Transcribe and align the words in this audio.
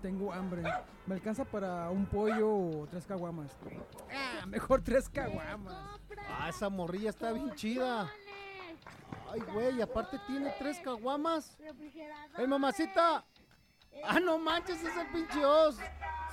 Tengo 0.00 0.32
hambre. 0.32 0.62
¿Me 1.06 1.14
alcanza 1.14 1.44
para 1.44 1.88
un 1.90 2.06
pollo 2.06 2.48
o 2.48 2.86
tres 2.90 3.06
caguamas? 3.06 3.56
Ah, 4.12 4.44
mejor 4.46 4.82
tres 4.82 5.08
caguamas. 5.08 6.00
Ah, 6.28 6.48
esa 6.48 6.68
morrilla 6.68 7.10
está 7.10 7.30
bien 7.30 7.54
chida. 7.54 8.10
Ay, 9.30 9.40
güey, 9.52 9.80
aparte 9.80 10.18
tiene 10.26 10.52
tres 10.58 10.80
caguamas. 10.80 11.56
¡Ey, 12.36 12.46
mamacita! 12.46 13.24
¡Ah, 14.04 14.18
no 14.18 14.38
manches, 14.38 14.82
es 14.82 14.96
el 14.96 15.06
pinche 15.08 15.44
os! 15.44 15.78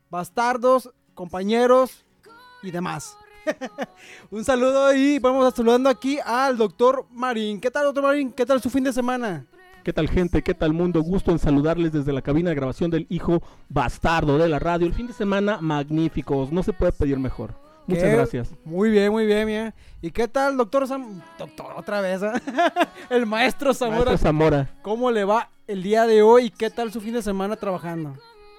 bastardos, 0.09 0.91
compañeros 1.13 2.05
y 2.61 2.72
demás. 2.72 3.17
Un 4.30 4.44
saludo 4.44 4.94
y 4.94 5.19
vamos 5.19 5.52
a 5.52 5.55
saludando 5.55 5.89
aquí 5.89 6.19
al 6.23 6.58
doctor 6.58 7.05
Marín. 7.09 7.59
¿Qué 7.59 7.72
tal 7.72 7.85
doctor 7.85 8.03
Marín? 8.03 8.31
¿Qué 8.31 8.45
tal 8.45 8.61
su 8.61 8.69
fin 8.69 8.83
de 8.83 8.94
semana? 8.94 9.45
¿Qué 9.88 9.93
tal 9.93 10.09
gente? 10.09 10.41
¿Qué 10.41 10.53
tal 10.53 10.73
mundo? 10.73 11.02
Gusto 11.02 11.31
en 11.31 11.39
saludarles 11.39 11.93
desde 11.93 12.11
la 12.11 12.21
cabina 12.21 12.49
de 12.49 12.57
grabación 12.57 12.91
del 12.91 13.07
hijo 13.09 13.41
bastardo 13.69 14.38
de 14.38 14.49
la 14.49 14.59
radio. 14.59 14.85
El 14.85 14.91
fin 14.91 15.07
de 15.07 15.13
semana 15.13 15.59
magníficos, 15.61 16.52
no 16.52 16.61
se 16.61 16.73
puede 16.73 16.91
pedir 16.91 17.17
mejor. 17.17 17.53
Muchas 17.85 18.03
¿Qué? 18.03 18.11
gracias. 18.11 18.53
Muy 18.66 18.89
bien, 18.89 19.13
muy 19.13 19.25
bien, 19.25 19.47
bien. 19.47 19.73
¿Y 20.02 20.11
qué 20.11 20.27
tal, 20.27 20.57
doctor 20.57 20.89
Sam? 20.89 21.21
Doctor, 21.39 21.67
otra 21.77 22.02
vez. 22.02 22.21
¿eh? 22.21 22.31
el 23.09 23.25
maestro 23.25 23.73
Zamora. 23.73 24.07
Maestro 24.07 24.17
Zamora. 24.17 24.69
¿Cómo 24.81 25.09
le 25.09 25.23
va 25.23 25.52
el 25.67 25.81
día 25.81 26.05
de 26.05 26.22
hoy? 26.22 26.49
¿Qué 26.49 26.69
tal 26.69 26.91
su 26.91 26.99
fin 26.99 27.13
de 27.13 27.22
semana 27.22 27.55
trabajando? 27.55 28.09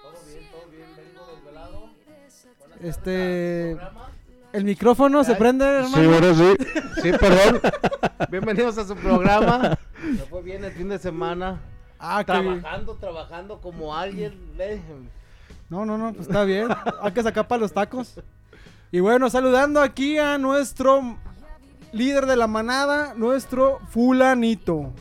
Todo 0.02 0.12
bien, 0.32 0.44
todo 0.50 0.70
bien, 0.70 0.86
vengo 0.96 1.26
desvelado. 1.30 1.90
Este. 2.80 3.76
¿El 4.50 4.64
micrófono 4.64 5.22
se 5.24 5.32
Ay, 5.32 5.38
prende, 5.38 5.66
Sí, 5.88 6.00
hermano? 6.00 6.14
ahora 6.14 6.34
sí. 6.34 6.56
Sí, 7.02 7.12
perdón. 7.12 7.60
Bienvenidos 8.30 8.78
a 8.78 8.86
su 8.86 8.96
programa. 8.96 9.78
Me 10.02 10.18
fue 10.24 10.42
bien 10.42 10.64
el 10.64 10.72
fin 10.72 10.88
de 10.88 10.98
semana. 10.98 11.60
Ah. 11.98 12.22
Trabajando, 12.24 12.94
trabajando 12.96 13.60
como 13.60 13.94
alguien. 13.94 14.38
No, 15.68 15.84
no, 15.84 15.98
no, 15.98 16.12
pues 16.12 16.26
está 16.28 16.44
bien. 16.44 16.68
Hay 17.02 17.12
que 17.12 17.22
sacar 17.22 17.48
para 17.48 17.60
los 17.60 17.72
tacos. 17.72 18.20
Y 18.90 19.00
bueno, 19.00 19.28
saludando 19.28 19.80
aquí 19.80 20.18
a 20.18 20.38
nuestro 20.38 21.18
líder 21.92 22.26
de 22.26 22.36
la 22.36 22.46
manada, 22.46 23.14
nuestro 23.14 23.80
fulanito. 23.90 24.92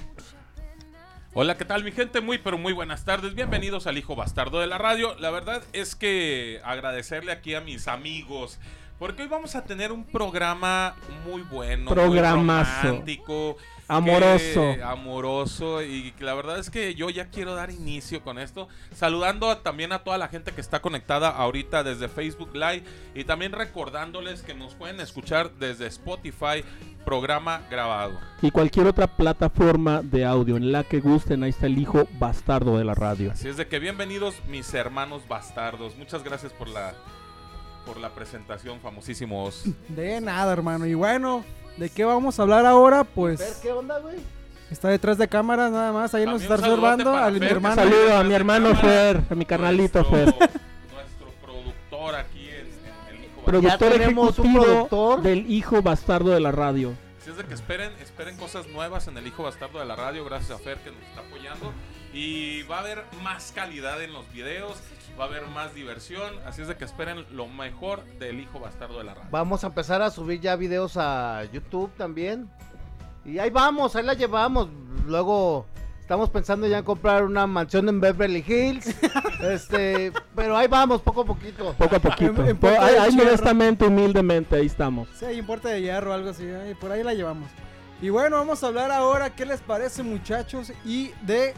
Hola, 1.33 1.55
¿qué 1.55 1.65
tal 1.65 1.83
mi 1.83 1.91
gente? 1.91 2.19
Muy, 2.19 2.39
pero 2.39 2.57
muy 2.57 2.73
buenas 2.73 3.05
tardes. 3.05 3.35
Bienvenidos 3.35 3.85
al 3.85 3.97
hijo 3.97 4.15
bastardo 4.15 4.59
de 4.59 4.67
la 4.67 4.79
radio. 4.79 5.13
La 5.19 5.29
verdad 5.29 5.61
es 5.71 5.95
que 5.95 6.59
agradecerle 6.63 7.31
aquí 7.31 7.53
a 7.53 7.61
mis 7.61 7.87
amigos. 7.87 8.59
Porque 8.99 9.21
hoy 9.21 9.27
vamos 9.27 9.55
a 9.55 9.63
tener 9.63 9.91
un 9.91 10.03
programa 10.03 10.95
muy 11.23 11.43
bueno, 11.43 11.91
Programazo. 11.91 12.71
muy 12.81 12.89
romántico, 12.89 13.57
Amoroso. 13.87 14.73
que- 14.75 14.81
amoroso 14.83 15.83
y 15.83 16.13
la 16.19 16.33
verdad 16.33 16.57
es 16.57 16.71
que 16.71 16.95
yo 16.95 17.11
ya 17.11 17.27
quiero 17.27 17.53
dar 17.53 17.69
inicio 17.69 18.23
con 18.23 18.39
esto, 18.39 18.67
saludando 18.95 19.51
a- 19.51 19.61
también 19.61 19.91
a 19.91 19.99
toda 19.99 20.17
la 20.17 20.27
gente 20.29 20.51
que 20.51 20.61
está 20.61 20.81
conectada 20.81 21.29
ahorita 21.29 21.83
desde 21.83 22.07
Facebook 22.07 22.55
Live 22.55 22.83
y 23.13 23.23
también 23.23 23.51
recordándoles 23.51 24.41
que 24.41 24.55
nos 24.55 24.73
pueden 24.73 24.99
escuchar 24.99 25.51
desde 25.59 25.85
Spotify, 25.85 26.63
programa 27.05 27.61
grabado. 27.69 28.19
Y 28.41 28.49
cualquier 28.49 28.87
otra 28.87 29.05
plataforma 29.05 30.01
de 30.01 30.25
audio 30.25 30.57
en 30.57 30.71
la 30.71 30.83
que 30.83 31.01
gusten, 31.01 31.43
ahí 31.43 31.51
está 31.51 31.67
el 31.67 31.77
hijo 31.77 32.07
bastardo 32.19 32.79
de 32.79 32.83
la 32.83 32.95
radio. 32.95 33.31
Así 33.31 33.47
es 33.47 33.57
de 33.57 33.67
que 33.67 33.77
bienvenidos 33.77 34.33
mis 34.49 34.73
hermanos 34.73 35.21
bastardos. 35.27 35.95
Muchas 35.97 36.23
gracias 36.23 36.51
por 36.51 36.67
la 36.67 36.93
por 37.87 37.97
la 37.97 38.09
presentación, 38.09 38.79
famosísimos. 38.81 39.63
De 39.87 40.19
nada, 40.21 40.51
hermano. 40.53 40.85
Y 40.85 40.93
bueno, 40.93 41.43
¿de 41.77 41.89
qué 41.89 42.03
vamos 42.05 42.37
a 42.37 42.41
hablar 42.43 42.65
ahora? 42.65 43.03
Fer, 43.05 43.13
Pues 43.15 43.59
¿qué 43.61 43.71
onda, 43.71 43.97
güey? 43.99 44.17
está 44.69 44.89
detrás 44.89 45.17
de 45.17 45.27
cámaras 45.27 45.71
nada 45.71 45.91
más. 45.93 46.13
Ahí 46.13 46.25
nos 46.25 46.41
También 46.41 46.51
está 46.53 46.55
un 46.55 46.61
saludote 46.81 46.91
observando 47.03 47.17
a 47.25 47.31
mi 47.31 47.39
Fer, 47.39 47.51
hermano. 47.51 47.81
está 47.81 47.83
Saludo 47.97 48.17
a 48.17 48.23
mi 48.23 48.33
hermano 48.33 48.75
Fer, 48.75 49.21
a 49.29 49.35
mi 49.35 49.45
carnalito 49.45 49.99
nuestro- 50.03 50.17
Fer. 50.17 50.49
Nuestro 50.93 51.27
productor 51.41 52.15
aquí 52.15 52.49
en, 52.49 52.67
en 52.67 53.15
el 53.17 53.23
hijo 53.25 53.41
Productor 53.45 53.77
tenemos 53.93 54.39
un 54.39 54.45
ejecutivo 54.45 54.63
productor. 54.87 55.21
del 55.21 55.49
hijo 55.51 55.81
bastardo 55.81 56.31
de 56.31 56.39
la 56.41 56.51
radio. 56.51 56.93
Así 57.21 57.29
es 57.31 57.37
de 57.37 57.43
que 57.45 57.53
esperen, 57.53 57.91
esperen 58.01 58.37
cosas 58.37 58.67
nuevas 58.67 59.07
en 59.07 59.17
el 59.17 59.25
hijo 59.27 59.43
bastardo 59.43 59.79
de 59.79 59.85
la 59.85 59.95
radio, 59.95 60.23
gracias 60.25 60.51
a 60.51 60.57
Fer 60.59 60.77
que 60.79 60.91
nos 60.91 61.01
está 61.01 61.21
apoyando. 61.21 61.71
Y 62.13 62.63
va 62.63 62.77
a 62.77 62.79
haber 62.81 63.03
más 63.21 63.51
calidad 63.53 64.01
en 64.01 64.13
los 64.13 64.31
videos, 64.31 64.77
va 65.19 65.25
a 65.25 65.27
haber 65.27 65.45
más 65.47 65.73
diversión. 65.75 66.33
Así 66.45 66.61
es 66.61 66.67
de 66.67 66.75
que 66.75 66.85
esperen 66.85 67.25
lo 67.31 67.47
mejor 67.47 68.03
del 68.19 68.39
hijo 68.39 68.59
bastardo 68.59 68.97
de 68.97 69.03
la 69.03 69.13
radio. 69.13 69.29
Vamos 69.31 69.63
a 69.63 69.67
empezar 69.67 70.01
a 70.01 70.09
subir 70.09 70.39
ya 70.39 70.55
videos 70.55 70.97
a 70.97 71.43
YouTube 71.51 71.91
también. 71.97 72.49
Y 73.25 73.39
ahí 73.39 73.49
vamos, 73.49 73.95
ahí 73.95 74.03
la 74.03 74.13
llevamos. 74.13 74.69
Luego 75.05 75.65
estamos 75.99 76.29
pensando 76.29 76.65
ya 76.65 76.77
en 76.79 76.85
comprar 76.85 77.23
una 77.25 77.45
mansión 77.45 77.89
en 77.89 77.99
Beverly 77.99 78.43
Hills. 78.47 78.87
este, 79.41 80.13
pero 80.33 80.55
ahí 80.55 80.67
vamos, 80.67 81.01
poco 81.01 81.21
a 81.21 81.25
poquito. 81.25 81.73
Poco 81.77 81.97
a 81.97 81.99
poquito. 81.99 82.41
En- 82.41 82.49
en 82.51 82.57
Puerta 82.57 82.85
ahí, 82.85 82.95
ahí 82.95 83.11
modestamente, 83.15 83.85
humildemente, 83.85 84.55
ahí 84.55 84.65
estamos. 84.65 85.09
Sí, 85.19 85.25
hay 85.25 85.37
importe 85.37 85.67
de 85.67 85.81
hierro 85.81 86.11
o 86.11 86.13
algo 86.13 86.29
así, 86.29 86.43
¿eh? 86.45 86.75
por 86.79 86.91
ahí 86.91 87.03
la 87.03 87.13
llevamos. 87.13 87.49
Y 88.01 88.09
bueno, 88.09 88.37
vamos 88.37 88.63
a 88.63 88.67
hablar 88.67 88.91
ahora, 88.91 89.35
¿qué 89.35 89.45
les 89.45 89.59
parece 89.59 90.03
muchachos? 90.03 90.71
Y 90.85 91.11
de 91.23 91.53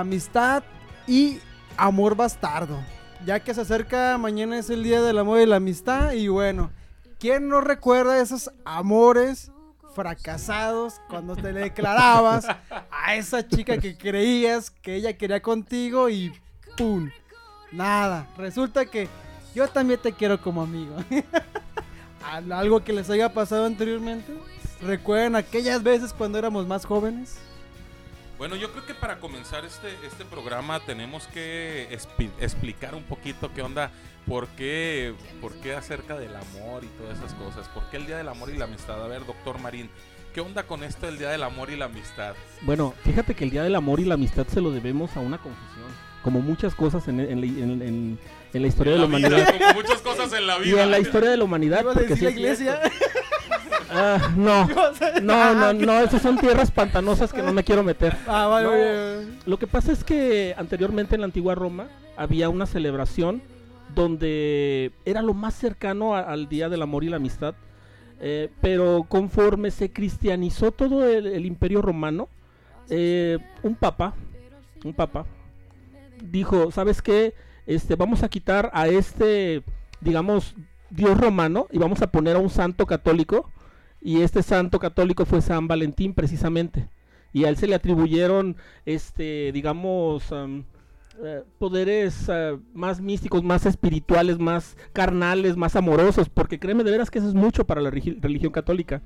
amistad 0.00 0.62
y 1.06 1.38
amor 1.76 2.14
bastardo. 2.16 2.78
Ya 3.24 3.40
que 3.40 3.54
se 3.54 3.62
acerca, 3.62 4.16
mañana 4.18 4.58
es 4.58 4.70
el 4.70 4.82
día 4.82 5.00
del 5.02 5.18
amor 5.18 5.40
y 5.40 5.46
la 5.46 5.56
amistad. 5.56 6.12
Y 6.12 6.28
bueno, 6.28 6.70
¿quién 7.18 7.48
no 7.48 7.60
recuerda 7.60 8.20
esos 8.20 8.50
amores 8.64 9.50
fracasados 9.94 11.00
cuando 11.08 11.34
te 11.34 11.52
le 11.52 11.60
declarabas 11.60 12.46
a 12.90 13.14
esa 13.16 13.46
chica 13.48 13.78
que 13.78 13.96
creías 13.96 14.70
que 14.70 14.94
ella 14.96 15.16
quería 15.16 15.40
contigo 15.40 16.10
y 16.10 16.32
¡pum! 16.76 17.10
Nada, 17.72 18.26
resulta 18.36 18.84
que 18.86 19.08
yo 19.54 19.66
también 19.68 19.98
te 20.00 20.12
quiero 20.12 20.40
como 20.40 20.60
amigo. 20.62 20.94
¿Al- 22.30 22.52
¿Algo 22.52 22.84
que 22.84 22.92
les 22.92 23.08
haya 23.08 23.32
pasado 23.32 23.64
anteriormente? 23.64 24.32
¿Recuerdan 24.82 25.36
aquellas 25.36 25.82
veces 25.82 26.12
cuando 26.12 26.38
éramos 26.38 26.66
más 26.66 26.84
jóvenes? 26.84 27.38
Bueno, 28.38 28.54
yo 28.56 28.70
creo 28.70 28.84
que 28.84 28.94
para 28.94 29.18
comenzar 29.18 29.64
este, 29.64 29.88
este 30.06 30.24
programa 30.26 30.80
tenemos 30.80 31.26
que 31.28 31.88
explicar 32.38 32.94
un 32.94 33.02
poquito 33.04 33.50
qué 33.54 33.62
onda, 33.62 33.90
por 34.26 34.46
qué, 34.48 35.14
por 35.40 35.54
qué 35.54 35.74
acerca 35.74 36.18
del 36.18 36.36
amor 36.36 36.84
y 36.84 36.88
todas 37.00 37.16
esas 37.18 37.32
cosas, 37.34 37.66
por 37.70 37.88
qué 37.90 37.96
el 37.96 38.06
Día 38.06 38.18
del 38.18 38.28
Amor 38.28 38.50
y 38.50 38.58
la 38.58 38.64
Amistad. 38.66 39.02
A 39.02 39.08
ver, 39.08 39.24
doctor 39.24 39.58
Marín, 39.58 39.88
¿qué 40.34 40.42
onda 40.42 40.64
con 40.64 40.84
esto 40.84 41.06
del 41.06 41.16
Día 41.18 41.30
del 41.30 41.44
Amor 41.44 41.70
y 41.70 41.76
la 41.76 41.86
Amistad? 41.86 42.34
Bueno, 42.60 42.92
fíjate 43.04 43.34
que 43.34 43.44
el 43.44 43.50
Día 43.50 43.62
del 43.62 43.74
Amor 43.74 44.00
y 44.00 44.04
la 44.04 44.14
Amistad 44.14 44.46
se 44.48 44.60
lo 44.60 44.70
debemos 44.70 45.16
a 45.16 45.20
una 45.20 45.38
confusión. 45.38 45.86
Como 46.22 46.40
muchas 46.40 46.74
cosas 46.74 47.08
en, 47.08 47.20
en 47.20 47.40
la- 47.40 47.46
en- 47.46 47.82
en- 47.82 48.18
en 48.52 48.62
la 48.62 48.68
historia 48.68 48.92
de 48.94 48.98
la 48.98 49.06
vida, 49.06 49.28
humanidad. 49.28 49.54
como 49.58 49.72
muchas 49.74 50.02
cosas 50.02 50.32
en 50.34 50.46
la 50.46 50.58
Y 50.58 50.62
vida. 50.64 50.82
en 50.82 50.90
la 50.90 50.98
historia 50.98 51.30
de 51.30 51.36
la 51.38 51.44
humanidad. 51.44 51.80
¿Ibas 51.82 51.96
a 51.96 52.00
decir 52.00 52.22
la 52.24 52.28
es 52.30 52.36
iglesia? 52.36 52.80
Ah, 53.90 54.32
no, 54.36 54.66
no, 55.22 55.54
no, 55.54 55.72
no, 55.72 56.00
esas 56.00 56.22
son 56.22 56.38
tierras 56.38 56.70
pantanosas 56.70 57.32
que 57.32 57.42
no 57.42 57.52
me 57.52 57.64
quiero 57.64 57.82
meter. 57.82 58.16
Ah, 58.26 58.46
vale, 58.46 58.64
No. 58.64 58.70
vale. 58.70 59.26
Lo 59.46 59.58
que 59.58 59.66
pasa 59.66 59.92
es 59.92 60.02
que 60.04 60.54
anteriormente 60.58 61.14
en 61.14 61.20
la 61.20 61.26
antigua 61.26 61.54
Roma 61.54 61.86
había 62.16 62.48
una 62.48 62.66
celebración 62.66 63.42
donde 63.94 64.92
era 65.04 65.22
lo 65.22 65.34
más 65.34 65.54
cercano 65.54 66.14
a- 66.14 66.20
al 66.20 66.48
Día 66.48 66.68
del 66.68 66.82
Amor 66.82 67.04
y 67.04 67.08
la 67.08 67.16
Amistad, 67.16 67.54
eh, 68.20 68.50
pero 68.60 69.04
conforme 69.08 69.70
se 69.70 69.90
cristianizó 69.92 70.72
todo 70.72 71.06
el, 71.08 71.26
el 71.26 71.46
imperio 71.46 71.82
romano, 71.82 72.28
eh, 72.90 73.38
un 73.62 73.74
papa, 73.74 74.14
un 74.84 74.92
papa, 74.94 75.26
dijo, 76.22 76.70
¿sabes 76.72 77.02
qué? 77.02 77.34
Este, 77.66 77.94
vamos 77.96 78.22
a 78.22 78.28
quitar 78.28 78.70
a 78.72 78.88
este, 78.88 79.62
digamos, 80.00 80.54
dios 80.90 81.18
romano 81.18 81.66
y 81.72 81.78
vamos 81.78 82.00
a 82.02 82.10
poner 82.10 82.36
a 82.36 82.38
un 82.38 82.50
santo 82.50 82.86
católico 82.86 83.50
y 84.06 84.22
este 84.22 84.42
santo 84.42 84.78
católico 84.78 85.24
fue 85.24 85.40
San 85.42 85.66
Valentín 85.66 86.14
precisamente 86.14 86.88
y 87.32 87.44
a 87.44 87.48
él 87.48 87.56
se 87.56 87.66
le 87.66 87.74
atribuyeron 87.74 88.56
este 88.84 89.50
digamos 89.52 90.30
am, 90.32 90.64
eh, 91.22 91.42
poderes 91.58 92.28
eh, 92.28 92.56
más 92.74 93.00
místicos, 93.00 93.42
más 93.42 93.66
espirituales, 93.66 94.38
más 94.38 94.76
carnales, 94.92 95.56
más 95.56 95.74
amorosos, 95.74 96.28
porque 96.28 96.58
créeme 96.58 96.84
de 96.84 96.90
veras 96.90 97.10
que 97.10 97.18
eso 97.18 97.28
es 97.28 97.34
mucho 97.34 97.66
para 97.66 97.80
la 97.80 97.90
religión 97.90 98.52
católica. 98.52 99.00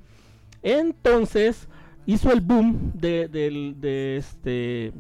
Entonces 0.63 1.69
hizo 2.07 2.33
el 2.33 2.41
boom 2.41 2.93
de, 2.95 3.29
de 3.29 4.17
este 4.17 4.93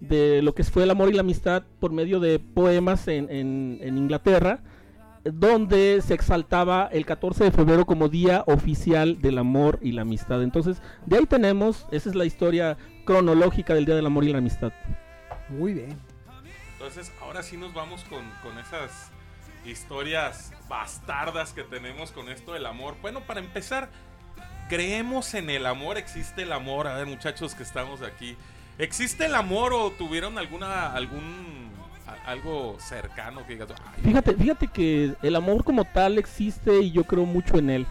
de 0.00 0.40
lo 0.42 0.54
que 0.54 0.64
fue 0.64 0.84
el 0.84 0.90
amor 0.90 1.10
y 1.10 1.12
la 1.12 1.20
amistad 1.20 1.62
por 1.78 1.92
medio 1.92 2.20
de 2.20 2.38
poemas 2.38 3.06
en- 3.06 3.28
en 3.30 3.98
Inglaterra, 3.98 4.62
donde 5.24 6.00
se 6.02 6.14
exaltaba 6.14 6.88
el 6.92 7.04
14 7.04 7.44
de 7.44 7.50
febrero 7.50 7.84
como 7.84 8.08
día 8.08 8.44
oficial 8.46 9.20
del 9.20 9.38
amor 9.38 9.78
y 9.82 9.92
la 9.92 10.02
amistad. 10.02 10.42
Entonces, 10.42 10.80
de 11.06 11.18
ahí 11.18 11.26
tenemos, 11.26 11.86
esa 11.90 12.08
es 12.08 12.14
la 12.14 12.24
historia 12.24 12.78
cronológica 13.04 13.74
del 13.74 13.84
Día 13.84 13.96
del 13.96 14.06
Amor 14.06 14.24
y 14.24 14.32
la 14.32 14.38
Amistad. 14.38 14.72
Muy 15.48 15.74
bien. 15.74 15.98
Entonces, 16.72 17.12
ahora 17.20 17.42
sí 17.42 17.56
nos 17.56 17.74
vamos 17.74 18.04
con, 18.04 18.24
con 18.42 18.58
esas 18.58 19.10
historias 19.66 20.52
bastardas 20.68 21.52
que 21.52 21.64
tenemos 21.64 22.12
con 22.12 22.28
esto 22.30 22.52
del 22.52 22.66
amor. 22.66 22.96
Bueno, 23.02 23.20
para 23.20 23.40
empezar, 23.40 23.90
¿creemos 24.68 25.34
en 25.34 25.50
el 25.50 25.66
amor? 25.66 25.98
¿Existe 25.98 26.42
el 26.42 26.52
amor? 26.52 26.86
A 26.86 26.94
ver, 26.94 27.06
muchachos 27.06 27.54
que 27.54 27.62
estamos 27.62 28.00
aquí. 28.02 28.36
¿Existe 28.78 29.26
el 29.26 29.34
amor 29.34 29.74
o 29.74 29.90
tuvieron 29.90 30.38
alguna 30.38 30.94
algún 30.94 31.69
algo 32.26 32.76
cercano 32.78 33.46
que 33.46 33.54
digas, 33.54 33.68
"Ay, 33.70 34.02
Fíjate, 34.04 34.34
fíjate 34.34 34.66
que 34.68 35.14
el 35.22 35.36
amor 35.36 35.64
como 35.64 35.84
tal 35.84 36.18
existe 36.18 36.80
y 36.80 36.90
yo 36.90 37.04
creo 37.04 37.24
mucho 37.26 37.58
en 37.58 37.70
él. 37.70 37.86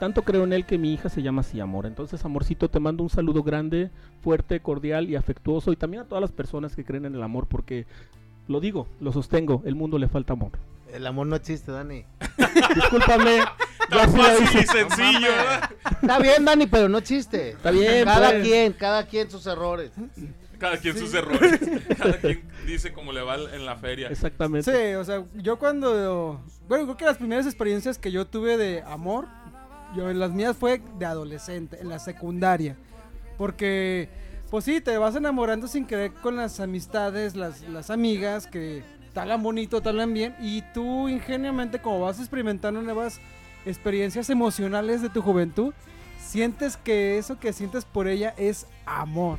Tanto 0.00 0.22
creo 0.22 0.44
en 0.44 0.52
él 0.52 0.66
que 0.66 0.76
mi 0.76 0.92
hija 0.92 1.08
se 1.08 1.22
llama 1.22 1.40
así 1.42 1.60
amor. 1.60 1.86
Entonces, 1.86 2.24
amorcito, 2.24 2.68
te 2.68 2.80
mando 2.80 3.02
un 3.02 3.10
saludo 3.10 3.42
grande, 3.42 3.90
fuerte, 4.22 4.60
cordial 4.60 5.08
y 5.08 5.16
afectuoso. 5.16 5.72
Y 5.72 5.76
también 5.76 6.02
a 6.02 6.06
todas 6.06 6.20
las 6.20 6.32
personas 6.32 6.74
que 6.74 6.84
creen 6.84 7.04
en 7.06 7.14
el 7.14 7.22
amor, 7.22 7.46
porque 7.46 7.86
lo 8.48 8.60
digo, 8.60 8.86
lo 9.00 9.12
sostengo, 9.12 9.62
el 9.64 9.74
mundo 9.76 9.96
le 9.98 10.08
falta 10.08 10.32
amor. 10.32 10.50
El 10.92 11.06
amor 11.06 11.26
no 11.28 11.36
existe, 11.36 11.70
Dani. 11.72 12.04
Discúlpame. 12.74 13.38
Tan 13.90 14.10
fácil 14.12 14.60
y 14.60 14.66
sencillo. 14.66 15.28
Está 16.02 16.18
bien, 16.18 16.44
Dani, 16.44 16.66
pero 16.66 16.88
no 16.88 16.98
existe. 16.98 17.50
Está 17.50 17.70
bien, 17.70 18.04
Cada 18.04 18.30
pues. 18.30 18.42
quien, 18.42 18.72
cada 18.72 19.06
quien 19.06 19.30
sus 19.30 19.46
errores. 19.46 19.92
Cada 20.64 20.78
quien 20.78 20.96
sus 20.96 21.12
errores. 21.12 21.60
Cada 21.98 22.18
quien 22.18 22.42
dice 22.66 22.92
cómo 22.92 23.12
le 23.12 23.20
va 23.20 23.36
en 23.36 23.66
la 23.66 23.76
feria. 23.76 24.08
Exactamente. 24.08 24.72
Sí, 24.72 24.94
o 24.94 25.04
sea, 25.04 25.24
yo 25.34 25.58
cuando... 25.58 26.42
Bueno, 26.68 26.84
creo 26.84 26.96
que 26.96 27.04
las 27.04 27.18
primeras 27.18 27.44
experiencias 27.44 27.98
que 27.98 28.10
yo 28.10 28.26
tuve 28.26 28.56
de 28.56 28.82
amor, 28.82 29.26
yo 29.94 30.10
las 30.14 30.30
mías 30.30 30.56
fue 30.56 30.80
de 30.98 31.04
adolescente, 31.04 31.78
en 31.80 31.90
la 31.90 31.98
secundaria. 31.98 32.76
Porque, 33.36 34.08
pues 34.50 34.64
sí, 34.64 34.80
te 34.80 34.96
vas 34.96 35.14
enamorando 35.16 35.68
sin 35.68 35.86
querer 35.86 36.12
con 36.14 36.36
las 36.36 36.58
amistades, 36.60 37.36
las, 37.36 37.60
las 37.68 37.90
amigas 37.90 38.46
que 38.46 38.82
te 39.12 39.20
hablan 39.20 39.42
bonito, 39.42 39.82
te 39.82 39.90
hablan 39.90 40.14
bien. 40.14 40.34
Y 40.40 40.62
tú 40.72 41.10
ingenuamente, 41.10 41.78
como 41.78 42.00
vas 42.00 42.18
experimentando 42.20 42.80
nuevas 42.80 43.20
experiencias 43.66 44.30
emocionales 44.30 45.02
de 45.02 45.10
tu 45.10 45.20
juventud, 45.20 45.74
sientes 46.18 46.78
que 46.78 47.18
eso 47.18 47.38
que 47.38 47.52
sientes 47.52 47.84
por 47.84 48.08
ella 48.08 48.32
es 48.38 48.66
amor. 48.86 49.38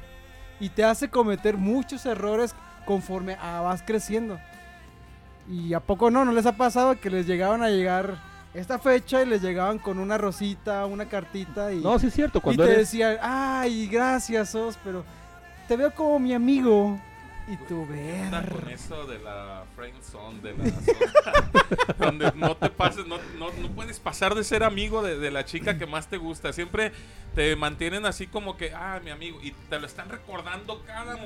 Y 0.59 0.69
te 0.69 0.83
hace 0.83 1.09
cometer 1.09 1.57
muchos 1.57 2.05
errores 2.05 2.55
conforme 2.85 3.35
a- 3.41 3.61
vas 3.61 3.81
creciendo. 3.81 4.39
Y 5.49 5.73
a 5.73 5.79
poco 5.79 6.09
no, 6.09 6.25
no 6.25 6.31
les 6.31 6.45
ha 6.45 6.53
pasado 6.53 6.99
que 6.99 7.09
les 7.09 7.27
llegaban 7.27 7.61
a 7.61 7.69
llegar 7.69 8.15
esta 8.53 8.79
fecha 8.79 9.21
y 9.21 9.25
les 9.25 9.41
llegaban 9.41 9.77
con 9.79 9.99
una 9.99 10.17
rosita, 10.17 10.85
una 10.85 11.05
cartita 11.05 11.71
y, 11.73 11.81
No, 11.81 11.99
sí 11.99 12.07
es 12.07 12.13
cierto. 12.13 12.39
y 12.39 12.41
Cuando 12.41 12.63
te 12.63 12.69
eres, 12.71 12.87
decían, 12.91 13.17
ay, 13.21 13.87
gracias, 13.87 14.49
Sos, 14.51 14.77
pero 14.83 15.03
te 15.67 15.75
veo 15.75 15.93
como 15.93 16.19
mi 16.19 16.33
amigo. 16.33 16.97
Y 17.47 17.57
tú, 17.67 17.83
Anda 17.83 18.41
ver. 18.41 18.49
con 18.49 18.69
eso 18.69 19.05
de 19.05 19.19
la 19.19 19.63
friend 19.75 20.01
zone, 20.01 20.39
de 20.41 20.53
la 20.57 20.63
zona, 20.81 21.95
donde 21.99 22.31
no 22.35 22.57
te 22.57 22.69
pases, 22.71 23.05
no, 23.05 23.17
no, 23.37 23.51
no 23.61 23.67
puedes 23.69 23.99
pasar 23.99 24.33
de 24.33 24.43
ser 24.43 24.63
amigo 24.63 25.03
de, 25.03 25.19
de 25.19 25.29
la 25.29 25.45
chica 25.45 25.77
que 25.77 25.85
más 25.85 26.07
te 26.07 26.17
gusta. 26.17 26.51
Siempre 26.53 26.91
te 27.35 27.55
mantienen 27.55 28.07
así 28.07 28.25
como 28.25 28.57
que, 28.57 28.73
ah, 28.73 28.99
mi 29.03 29.11
amigo, 29.11 29.37
y 29.43 29.51
te 29.69 29.79
lo 29.79 29.85
están 29.85 30.09
recordando 30.09 30.83
cada. 30.87 31.17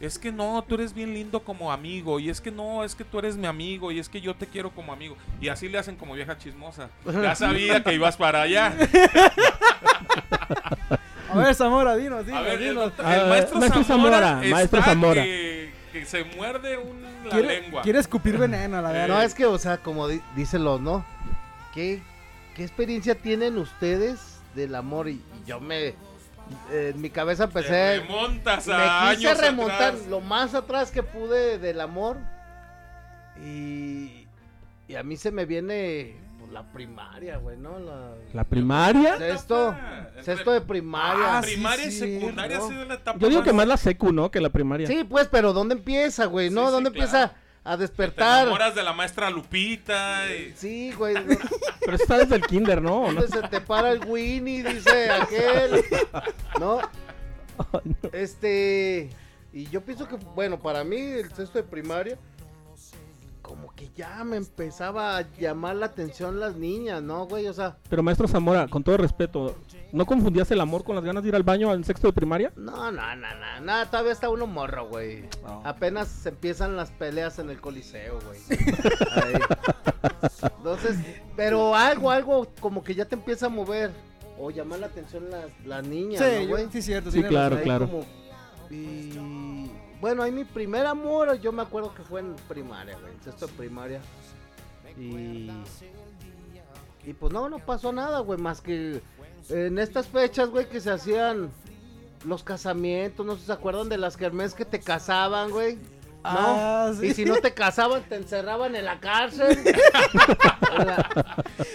Es 0.00 0.18
que 0.18 0.32
no, 0.32 0.64
tú 0.66 0.76
eres 0.76 0.94
bien 0.94 1.12
lindo 1.12 1.40
como 1.40 1.70
amigo, 1.70 2.20
y 2.20 2.30
es 2.30 2.40
que 2.40 2.50
no, 2.50 2.82
es 2.82 2.94
que 2.94 3.04
tú 3.04 3.18
eres 3.18 3.36
mi 3.36 3.46
amigo, 3.46 3.92
y 3.92 3.98
es 3.98 4.08
que 4.08 4.22
yo 4.22 4.34
te 4.34 4.46
quiero 4.46 4.70
como 4.70 4.94
amigo. 4.94 5.14
Y 5.42 5.48
así 5.48 5.68
le 5.68 5.76
hacen 5.76 5.96
como 5.96 6.14
vieja 6.14 6.38
chismosa. 6.38 6.88
Ya 7.04 7.34
sabía 7.34 7.82
que 7.84 7.92
ibas 7.92 8.16
para 8.16 8.40
allá. 8.42 8.74
A 11.28 11.36
ver, 11.38 11.54
Zamora, 11.54 11.96
dinos, 11.96 12.24
dinos, 12.24 12.40
A 12.40 12.42
ver, 12.44 12.52
el, 12.54 12.68
dinos. 12.70 12.84
doctor- 12.84 13.04
el 13.12 13.28
maestro, 13.28 13.58
maestro 13.58 13.84
Zamora, 13.84 14.18
Zamora, 14.20 14.48
maestro 14.50 14.82
Zamora. 14.82 15.22
Que, 15.22 15.55
que 16.00 16.06
se 16.06 16.24
muerde 16.24 16.78
un, 16.78 17.02
la 17.24 17.30
Quiere, 17.30 17.60
lengua. 17.62 17.82
quiere 17.82 17.98
escupir 17.98 18.38
veneno, 18.38 18.80
la 18.82 18.90
verdad. 18.92 19.08
No, 19.16 19.22
es 19.22 19.34
que, 19.34 19.46
o 19.46 19.58
sea, 19.58 19.78
como 19.78 20.08
di- 20.08 20.20
dicen 20.34 20.64
los, 20.64 20.80
¿no? 20.80 21.04
¿Qué, 21.74 22.02
¿Qué 22.54 22.62
experiencia 22.62 23.14
tienen 23.14 23.58
ustedes 23.58 24.38
del 24.54 24.74
amor? 24.74 25.08
Y, 25.08 25.12
y 25.14 25.22
yo 25.46 25.60
me. 25.60 25.88
eh, 25.88 26.92
en 26.94 27.00
mi 27.00 27.10
cabeza 27.10 27.48
Te 27.48 27.58
empecé. 27.58 27.98
remontas 28.00 28.68
a 28.68 29.06
Me 29.10 29.16
quise 29.16 29.28
años 29.28 29.40
remontar 29.40 29.94
atrás. 29.94 30.06
lo 30.08 30.20
más 30.20 30.54
atrás 30.54 30.90
que 30.90 31.02
pude 31.02 31.58
del 31.58 31.80
amor. 31.80 32.16
Y. 33.44 34.26
Y 34.88 34.94
a 34.94 35.02
mí 35.02 35.16
se 35.16 35.30
me 35.30 35.44
viene. 35.44 36.16
Pues, 36.46 36.52
la 36.52 36.72
primaria, 36.72 37.36
güey, 37.38 37.56
¿no? 37.56 37.78
La, 37.78 38.10
la 38.32 38.44
primaria. 38.44 39.18
sexto. 39.18 39.76
Sexto 40.22 40.52
de 40.52 40.60
primaria. 40.60 41.38
Ah, 41.38 41.42
sí, 41.42 41.52
Primaria 41.54 41.86
y 41.86 41.90
sí, 41.92 41.98
secundaria 41.98 42.58
¿no? 42.58 42.64
ha 42.64 42.68
sido 42.68 42.84
la 42.84 42.94
etapa 42.94 43.18
Yo 43.18 43.28
digo 43.28 43.42
que 43.42 43.52
más 43.52 43.66
la 43.66 43.76
secu, 43.76 44.12
¿no? 44.12 44.30
Que 44.30 44.40
la 44.40 44.50
primaria. 44.50 44.86
Sí, 44.86 45.04
pues, 45.04 45.28
pero 45.28 45.52
¿dónde 45.52 45.74
empieza, 45.74 46.26
güey? 46.26 46.50
¿No? 46.50 46.62
Sí, 46.62 46.66
sí, 46.66 46.72
¿Dónde 46.72 46.90
claro. 46.92 47.04
empieza 47.06 47.34
a 47.64 47.76
Te 47.76 47.82
despertar? 47.82 48.42
enamoras 48.42 48.74
de 48.74 48.82
la 48.82 48.92
maestra 48.92 49.28
Lupita. 49.30 50.22
y- 50.34 50.52
Sí, 50.56 50.92
güey. 50.92 51.14
¿no? 51.14 51.20
Pero 51.80 51.94
eso 51.94 52.02
está 52.04 52.18
desde 52.18 52.34
el 52.36 52.42
kinder, 52.42 52.80
¿no? 52.82 53.02
¿O 53.02 53.12
no? 53.12 53.20
¿Dónde 53.22 53.28
se 53.40 53.48
te 53.48 53.60
para 53.60 53.92
el 53.92 54.04
Winnie? 54.06 54.62
Dice 54.64 55.10
aquel. 55.10 55.84
¿No? 56.60 56.80
Este. 58.12 59.10
Y 59.52 59.66
yo 59.70 59.80
pienso 59.82 60.06
que, 60.08 60.16
bueno, 60.34 60.60
para 60.60 60.84
mí, 60.84 60.96
el 60.96 61.32
sexto 61.32 61.58
de 61.58 61.62
primaria, 61.64 62.18
que 63.76 63.90
ya 63.94 64.24
me 64.24 64.38
empezaba 64.38 65.18
a 65.18 65.26
llamar 65.38 65.76
la 65.76 65.86
atención 65.86 66.40
las 66.40 66.56
niñas, 66.56 67.02
¿no, 67.02 67.26
güey? 67.26 67.46
O 67.46 67.52
sea, 67.52 67.76
Pero 67.90 68.02
maestro 68.02 68.26
Zamora, 68.26 68.66
con 68.68 68.82
todo 68.82 68.96
respeto, 68.96 69.54
¿no 69.92 70.06
confundías 70.06 70.50
el 70.50 70.60
amor 70.60 70.82
con 70.82 70.96
las 70.96 71.04
ganas 71.04 71.22
de 71.22 71.28
ir 71.28 71.36
al 71.36 71.42
baño 71.42 71.72
en 71.74 71.84
sexto 71.84 72.06
de 72.06 72.14
primaria? 72.14 72.52
no, 72.56 72.90
no, 72.90 73.16
no, 73.16 73.26
no, 73.34 73.60
no, 73.60 73.86
todavía 73.88 74.12
está 74.12 74.30
uno 74.30 74.46
morro, 74.46 74.88
güey. 74.88 75.28
No. 75.42 75.60
Apenas 75.64 76.08
se 76.08 76.30
empiezan 76.30 76.74
las 76.76 76.90
peleas 76.90 77.38
en 77.38 77.50
el 77.50 77.60
coliseo, 77.60 78.18
güey. 78.26 78.40
Entonces, 80.58 80.96
pero 81.36 81.74
algo, 81.74 82.10
algo 82.10 82.46
como 82.60 82.82
que 82.82 82.94
ya 82.94 83.04
te 83.04 83.14
empieza 83.14 83.46
a 83.46 83.50
mover. 83.50 83.90
O 84.38 84.50
llamar 84.50 84.80
la 84.80 84.86
atención 84.88 85.30
las, 85.30 85.46
las 85.64 85.86
niñas, 85.86 86.20
Sí, 86.22 86.30
¿no, 86.34 86.40
yo- 86.42 86.48
güey? 86.48 86.68
sí, 86.70 86.82
cierto. 86.82 87.10
Sí, 87.10 87.22
claro. 87.22 87.58
como- 87.88 88.04
y 88.70 89.70
bueno, 90.00 90.22
ahí 90.22 90.32
mi 90.32 90.44
primer 90.44 90.86
amor, 90.86 91.38
yo 91.40 91.52
me 91.52 91.62
acuerdo 91.62 91.94
que 91.94 92.02
fue 92.02 92.20
en 92.20 92.36
primaria, 92.48 92.98
güey, 92.98 93.12
en 93.12 93.22
sexto 93.22 93.46
de 93.46 93.52
primaria. 93.54 94.00
Y 94.98 95.50
y 97.06 97.12
pues 97.12 97.32
no, 97.32 97.48
no 97.48 97.60
pasó 97.60 97.92
nada, 97.92 98.18
güey, 98.18 98.38
más 98.38 98.60
que 98.60 99.00
en 99.48 99.78
estas 99.78 100.08
fechas, 100.08 100.50
güey, 100.50 100.68
que 100.68 100.80
se 100.80 100.90
hacían 100.90 101.50
los 102.24 102.42
casamientos, 102.42 103.24
no 103.24 103.34
sé 103.34 103.42
si 103.42 103.46
se 103.46 103.52
acuerdan 103.52 103.88
de 103.88 103.96
las 103.96 104.16
kermés 104.16 104.54
que 104.54 104.64
te 104.64 104.80
casaban, 104.80 105.52
güey. 105.52 105.78
¿No? 106.32 106.56
Ah, 106.58 106.92
sí. 106.98 107.06
Y 107.06 107.14
si 107.14 107.24
no 107.24 107.36
te 107.36 107.54
casaban, 107.54 108.02
te 108.02 108.16
encerraban 108.16 108.74
en 108.74 108.84
la 108.84 108.98
cárcel. 109.00 109.56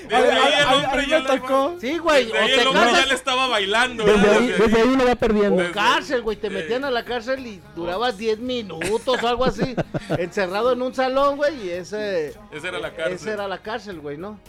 Desde 0.10 1.08
ya. 1.08 1.22
Sí, 1.80 1.98
güey, 1.98 2.26
desde 2.26 2.38
o 2.38 2.42
ahí 2.42 2.48
te 2.56 2.62
el 2.62 2.68
hombre 2.68 2.84
ya 2.84 2.92
casas 2.92 3.08
le 3.08 3.16
estaba 3.16 3.48
bailando. 3.48 4.04
Desde 4.04 4.30
ahí, 4.30 4.48
desde 4.48 4.82
ahí 4.82 4.88
uno 4.88 5.06
va 5.06 5.16
perdiendo. 5.16 5.64
O 5.64 5.72
cárcel, 5.72 6.22
güey, 6.22 6.38
te 6.38 6.50
metían 6.50 6.86
a 6.86 6.92
la 6.92 7.06
cárcel 7.06 7.46
y 7.46 7.62
durabas 7.76 8.18
10 8.18 8.40
minutos 8.40 9.24
o 9.24 9.28
algo 9.28 9.46
así, 9.46 9.76
encerrado 10.10 10.74
en 10.74 10.82
un 10.82 10.94
salón, 10.94 11.38
güey, 11.38 11.68
y 11.68 11.70
ese, 11.70 12.34
Esa 12.52 12.68
era 12.68 12.80
la 12.80 12.94
cárcel. 12.94 13.14
esa 13.14 13.34
era 13.34 13.48
la 13.48 13.58
cárcel, 13.60 14.00
güey, 14.00 14.18
¿no? 14.18 14.40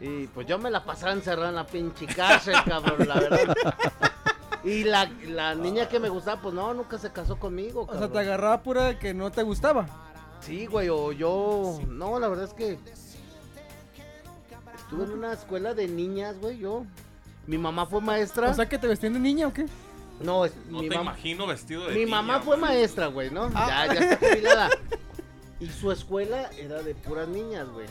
Y 0.00 0.26
pues 0.28 0.46
yo 0.46 0.58
me 0.58 0.70
la 0.70 0.84
pasaba 0.84 1.12
encerrada 1.12 1.48
en 1.48 1.54
la 1.54 1.66
pinche 1.66 2.06
cárcel, 2.06 2.54
cabrón, 2.66 3.08
la 3.08 3.14
verdad. 3.14 3.54
Y 4.66 4.84
la, 4.84 5.10
la 5.26 5.54
niña 5.54 5.88
que 5.88 5.98
me 6.00 6.08
gustaba, 6.08 6.42
pues 6.42 6.54
no, 6.54 6.74
nunca 6.74 6.98
se 6.98 7.12
casó 7.12 7.38
conmigo, 7.38 7.86
O 7.88 7.98
sea, 7.98 8.08
te 8.10 8.18
agarraba 8.18 8.62
pura 8.62 8.98
que 8.98 9.14
no 9.14 9.30
te 9.30 9.42
gustaba. 9.42 9.86
Sí, 10.40 10.66
güey, 10.66 10.88
o 10.88 11.12
yo, 11.12 11.78
no, 11.88 12.18
la 12.18 12.28
verdad 12.28 12.44
es 12.46 12.52
que 12.52 12.78
estuve 14.76 15.04
en 15.04 15.12
una 15.12 15.32
escuela 15.32 15.72
de 15.74 15.88
niñas, 15.88 16.38
güey, 16.40 16.58
yo. 16.58 16.84
Mi 17.46 17.58
mamá 17.58 17.86
fue 17.86 18.00
maestra. 18.00 18.50
O 18.50 18.54
sea, 18.54 18.68
que 18.68 18.78
te 18.78 18.86
vestían 18.88 19.12
de 19.14 19.18
niña 19.20 19.46
o 19.48 19.52
qué? 19.52 19.66
no, 20.20 20.44
es, 20.44 20.52
No 20.68 20.80
mi 20.80 20.88
te 20.88 20.96
mamá. 20.96 21.12
imagino 21.12 21.46
vestido 21.46 21.86
de 21.86 21.92
Mi 21.94 22.00
niña, 22.04 22.10
mamá 22.16 22.40
fue 22.40 22.56
man. 22.56 22.70
maestra, 22.70 23.06
güey, 23.06 23.30
¿no? 23.30 23.50
Ah. 23.54 23.86
Ya, 23.86 23.94
ya 23.94 24.00
está 24.10 24.28
jubilada. 24.28 24.70
Y 25.60 25.68
su 25.68 25.90
escuela 25.92 26.50
era 26.58 26.82
de 26.82 26.94
puras 26.94 27.28
niñas, 27.28 27.68
güey. 27.70 27.86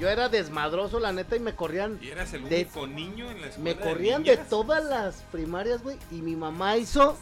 Yo 0.00 0.08
era 0.08 0.28
desmadroso, 0.28 0.98
la 1.00 1.12
neta, 1.12 1.36
y 1.36 1.40
me 1.40 1.54
corrían 1.54 1.98
Y 2.02 2.08
eras 2.08 2.32
el 2.34 2.48
De- 2.48 2.62
único 2.62 2.86
niño 2.86 3.30
en 3.30 3.40
la 3.40 3.46
escuela. 3.48 3.64
Me 3.74 3.76
corrían 3.80 4.22
de 4.24 4.36
todas 4.36 4.84
las 4.84 5.22
primarias, 5.32 5.82
güey. 5.82 5.96
Y 6.10 6.16
mi 6.16 6.36
mamá 6.36 6.76
hizo. 6.76 7.16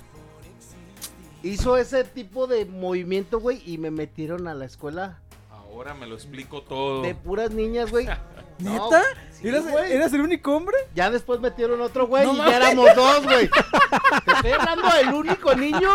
Hizo 1.42 1.76
ese 1.76 2.04
tipo 2.04 2.46
de 2.46 2.64
movimiento, 2.66 3.40
güey. 3.40 3.62
Y 3.66 3.78
me 3.78 3.90
metieron 3.90 4.46
a 4.48 4.54
la 4.54 4.64
escuela 4.64 5.18
Ahora 5.50 5.94
me 5.94 6.06
lo 6.06 6.14
explico 6.14 6.62
todo. 6.62 7.02
de 7.02 7.14
puras 7.14 7.50
niñas, 7.50 7.90
güey. 7.90 8.06
No, 8.58 8.70
¿Neta? 8.90 9.02
sí, 9.32 9.48
¿Eras, 9.48 9.68
güey. 9.68 9.90
¿Eras 9.92 10.12
el 10.12 10.20
único 10.20 10.54
hombre? 10.54 10.76
Ya 10.94 11.10
después 11.10 11.40
metieron 11.40 11.80
otro 11.80 12.06
güey 12.06 12.24
No 12.24 12.34
y 12.34 12.36
mames. 12.36 12.52
ya 12.52 12.56
éramos 12.58 12.86
dos, 12.94 13.24
güey. 13.24 13.50
Estoy 14.42 14.58
hablando 14.58 14.88
del 14.96 15.14
único 15.14 15.54
niño. 15.54 15.94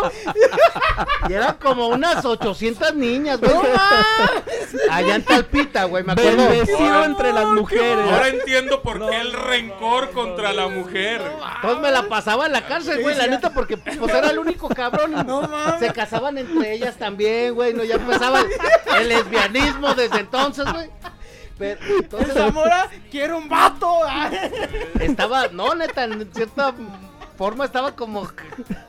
Y 1.28 1.32
eran 1.34 1.56
como 1.56 1.88
unas 1.88 2.24
800 2.24 2.94
niñas, 2.94 3.38
güey. 3.38 3.52
Allá 4.90 5.16
en 5.16 5.22
Talpita, 5.22 5.84
güey, 5.84 6.02
me 6.02 6.12
acuerdo. 6.12 6.48
Bendecido 6.48 7.04
entre 7.04 7.32
las 7.34 7.46
mujeres. 7.48 8.10
Ahora 8.10 8.28
entiendo 8.28 8.80
por 8.80 9.06
qué 9.06 9.20
el 9.20 9.34
rencor 9.34 10.12
contra 10.12 10.54
la 10.54 10.68
mujer. 10.68 11.20
Entonces 11.56 11.82
me 11.82 11.90
la 11.90 12.08
pasaba 12.08 12.46
en 12.46 12.52
la 12.52 12.66
cárcel, 12.66 13.02
güey, 13.02 13.14
la 13.16 13.26
neta, 13.26 13.52
porque 13.52 13.76
pues 13.76 14.14
era 14.14 14.30
el 14.30 14.38
único 14.38 14.70
cabrón. 14.70 15.12
No 15.26 15.42
mames. 15.42 15.80
Se 15.80 15.92
casaban 15.92 16.38
entre 16.38 16.72
ellas 16.72 16.96
también, 16.96 17.54
güey, 17.54 17.74
no, 17.74 17.84
ya 17.84 17.96
empezaba 17.96 18.40
el, 18.98 19.08
lesbianismo 19.08 19.94
desde 19.94 20.20
entonces, 20.20 20.64
güey. 20.72 20.88
Pero 21.58 21.80
entonces 22.00 22.32
Zamora, 22.32 22.88
quiero 23.10 23.36
un 23.36 23.48
vato. 23.48 24.00
estaba, 25.00 25.48
no, 25.48 25.74
neta, 25.74 26.04
en 26.04 26.32
cierta 26.32 26.72
forma 27.38 27.64
estaba 27.64 27.94
como 27.94 28.28
que 28.34 28.42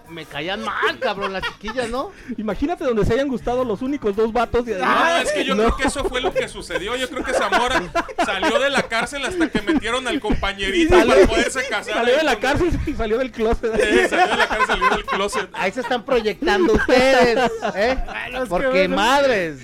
me 0.10 0.26
caían 0.26 0.64
mal, 0.64 0.98
cabrón, 1.00 1.32
las 1.34 1.44
chiquillas, 1.44 1.88
¿no? 1.90 2.12
Imagínate 2.36 2.84
donde 2.84 3.06
se 3.06 3.14
hayan 3.14 3.28
gustado 3.28 3.64
los 3.64 3.84
únicos 3.84 4.16
dos 4.16 4.34
vatos. 4.34 4.68
Y 4.68 4.72
No, 4.72 5.18
es 5.18 5.32
que 5.32 5.46
yo 5.46 5.56
creo 5.56 5.78
que 5.78 5.84
eso 5.88 6.04
fue 6.06 6.20
lo 6.20 6.34
que 6.34 6.48
sucedió. 6.50 6.96
Yo 6.96 7.08
creo 7.10 7.24
que 7.24 7.32
Zamora 7.34 7.82
salió 8.26 8.60
de 8.60 8.72
la 8.72 8.82
cárcel 8.84 9.24
hasta 9.24 9.50
que 9.50 9.62
metieron 9.62 10.08
al 10.08 10.20
compañerito 10.20 10.96
Salió- 10.98 11.14
para 11.14 11.28
poderse 11.28 11.68
casar. 11.70 11.94
Salió 11.94 12.18
de 12.18 12.24
la 12.24 12.34
con- 12.34 12.42
cárcel 12.42 12.80
y 12.88 12.94
salió 12.96 13.18
del 13.20 13.32
closet. 13.32 13.76
Eh, 13.76 14.08
salió 14.10 14.28
de 14.28 14.38
la 14.38 14.48
cárcel, 14.48 14.68
salió 14.68 14.90
del 14.90 15.06
closet. 15.06 15.50
Ahí 15.54 15.72
se 15.72 15.82
están 15.82 16.04
proyectando 16.04 16.74
ustedes, 16.74 17.52
¿eh? 17.76 17.98
que 18.32 18.46
Porque 18.48 18.68
bueno. 18.68 18.96
madres. 18.96 19.60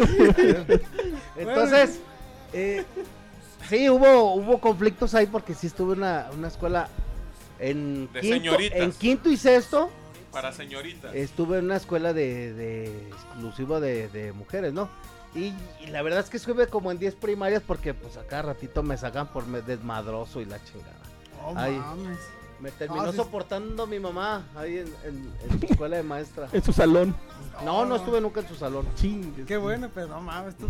Entonces, 1.37 1.99
eh, 2.53 2.85
sí, 3.67 3.89
hubo, 3.89 4.35
hubo 4.35 4.59
conflictos 4.59 5.15
ahí 5.15 5.25
porque 5.25 5.53
sí 5.55 5.67
estuve 5.67 5.93
en 5.93 5.99
una, 5.99 6.27
una 6.37 6.47
escuela 6.49 6.87
en 7.59 8.11
De 8.13 8.21
quinto, 8.21 8.35
señoritas. 8.37 8.79
en 8.79 8.91
quinto 8.93 9.29
y 9.29 9.37
sexto. 9.37 9.89
Para 10.31 10.51
señoritas. 10.51 11.13
Estuve 11.15 11.59
en 11.59 11.65
una 11.65 11.77
escuela 11.77 12.11
de, 12.13 12.53
de 12.53 13.07
exclusiva 13.07 13.79
de, 13.79 14.09
de 14.09 14.33
mujeres, 14.33 14.73
¿no? 14.73 14.89
Y, 15.33 15.53
y 15.81 15.87
la 15.87 16.01
verdad 16.01 16.21
es 16.21 16.29
que 16.29 16.37
estuve 16.37 16.67
como 16.67 16.91
en 16.91 16.97
10 16.99 17.15
primarias 17.15 17.61
porque 17.65 17.93
pues 17.93 18.15
a 18.17 18.25
cada 18.25 18.41
ratito 18.43 18.83
me 18.83 18.97
sacan 18.97 19.27
por 19.27 19.45
desmadroso 19.45 20.39
y 20.41 20.45
la 20.45 20.63
chingada. 20.63 20.93
Oh, 21.45 21.53
Ay. 21.55 21.73
mames. 21.77 22.19
Me 22.61 22.71
terminó 22.71 23.01
Ah, 23.03 23.11
sí. 23.11 23.17
soportando 23.17 23.85
mi 23.85 23.99
mamá 23.99 24.45
ahí 24.55 24.77
en, 24.77 24.87
en, 25.03 25.33
en 25.51 25.59
su 25.59 25.65
escuela 25.65 25.97
de 25.97 26.03
maestra. 26.03 26.47
En 26.53 26.63
su 26.63 26.71
salón. 26.71 27.13
No, 27.65 27.85
no 27.85 27.97
estuve 27.97 28.21
nunca 28.21 28.39
en 28.39 28.47
su 28.47 28.55
salón. 28.55 28.87
Chingues. 28.95 29.45
Qué 29.45 29.57
bueno, 29.57 29.89
pero 29.93 30.07
no 30.07 30.21
mames. 30.21 30.55
Tú... 30.55 30.69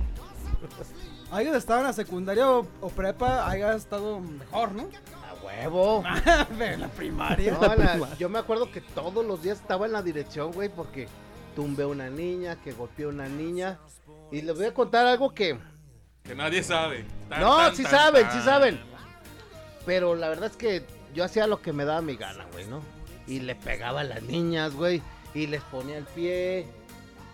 Hayas 1.32 1.56
estado 1.56 1.82
en 1.82 1.86
la 1.88 1.94
secundaria 1.94 2.50
o, 2.50 2.66
o 2.82 2.90
prepa, 2.90 3.48
hayas 3.50 3.76
estado 3.78 4.20
mejor, 4.20 4.72
¿no? 4.72 4.88
Huevo. 5.62 6.04
En 6.60 6.82
la 6.82 6.88
primaria. 6.90 7.54
No, 7.54 7.62
la- 7.76 8.18
yo 8.18 8.30
me 8.30 8.40
acuerdo 8.40 8.72
que 8.72 8.82
todos 8.82 9.26
los 9.26 9.42
días 9.44 9.60
estaba 9.60 9.86
en 9.86 9.92
la 9.94 10.02
dirección, 10.02 10.52
güey, 10.52 10.70
porque 10.70 11.08
tumbé 11.56 11.84
a 11.84 11.88
una 11.88 12.10
niña, 12.10 12.58
que 12.64 12.72
golpeé 12.74 13.06
a 13.06 13.10
una 13.10 13.28
niña. 13.28 13.78
Y 14.32 14.42
les 14.42 14.56
voy 14.56 14.66
a 14.66 14.74
contar 14.74 15.06
algo 15.06 15.34
que... 15.34 15.58
Que 16.24 16.36
nadie 16.36 16.64
sabe. 16.64 17.06
Tan, 17.30 17.40
No, 17.42 17.58
tan, 17.58 17.76
sí 17.76 17.84
tan, 17.84 17.92
saben, 17.92 18.24
tan. 18.28 18.32
sí 18.40 18.46
saben. 18.46 18.80
Pero 19.86 20.16
la 20.16 20.30
verdad 20.30 20.50
es 20.50 20.58
que 20.58 20.84
yo 21.14 21.24
hacía 21.24 21.46
lo 21.48 21.62
que 21.62 21.72
me 21.72 21.86
daba 21.86 22.02
mi 22.02 22.16
gana, 22.16 22.46
güey, 22.52 22.66
¿no? 22.66 22.82
Y 23.28 23.40
le 23.42 23.56
pegaba 23.56 24.02
a 24.02 24.04
las 24.04 24.24
niñas, 24.24 24.74
güey. 24.74 25.02
Y 25.34 25.48
les 25.48 25.62
ponía 25.64 25.98
el 25.98 26.06
pie. 26.06 26.66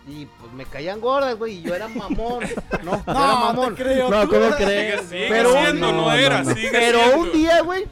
Y 0.06 0.26
pues 0.26 0.52
me 0.52 0.66
caían 0.66 1.00
gordas, 1.00 1.36
güey. 1.36 1.58
Y 1.58 1.62
yo 1.62 1.74
era 1.74 1.88
mamón. 1.88 2.44
No, 2.82 2.96
yo 2.96 3.02
era 3.06 3.14
No, 3.14 3.36
mamón. 3.40 3.74
te 3.74 3.82
creo. 3.82 4.10
No. 4.10 4.28
¿cómo 4.28 4.44
Sigue, 4.52 4.56
crees? 4.64 5.00
sigue 5.02 5.26
Pero 5.28 5.52
siendo, 5.52 5.88
un- 5.88 5.96
no, 5.96 6.02
no, 6.02 6.12
era, 6.12 6.42
no, 6.42 6.50
no. 6.50 6.54
sigue 6.54 6.70
Pero 6.72 6.98
siendo. 6.98 7.18
un 7.18 7.32
día, 7.32 7.60
güey, 7.62 7.86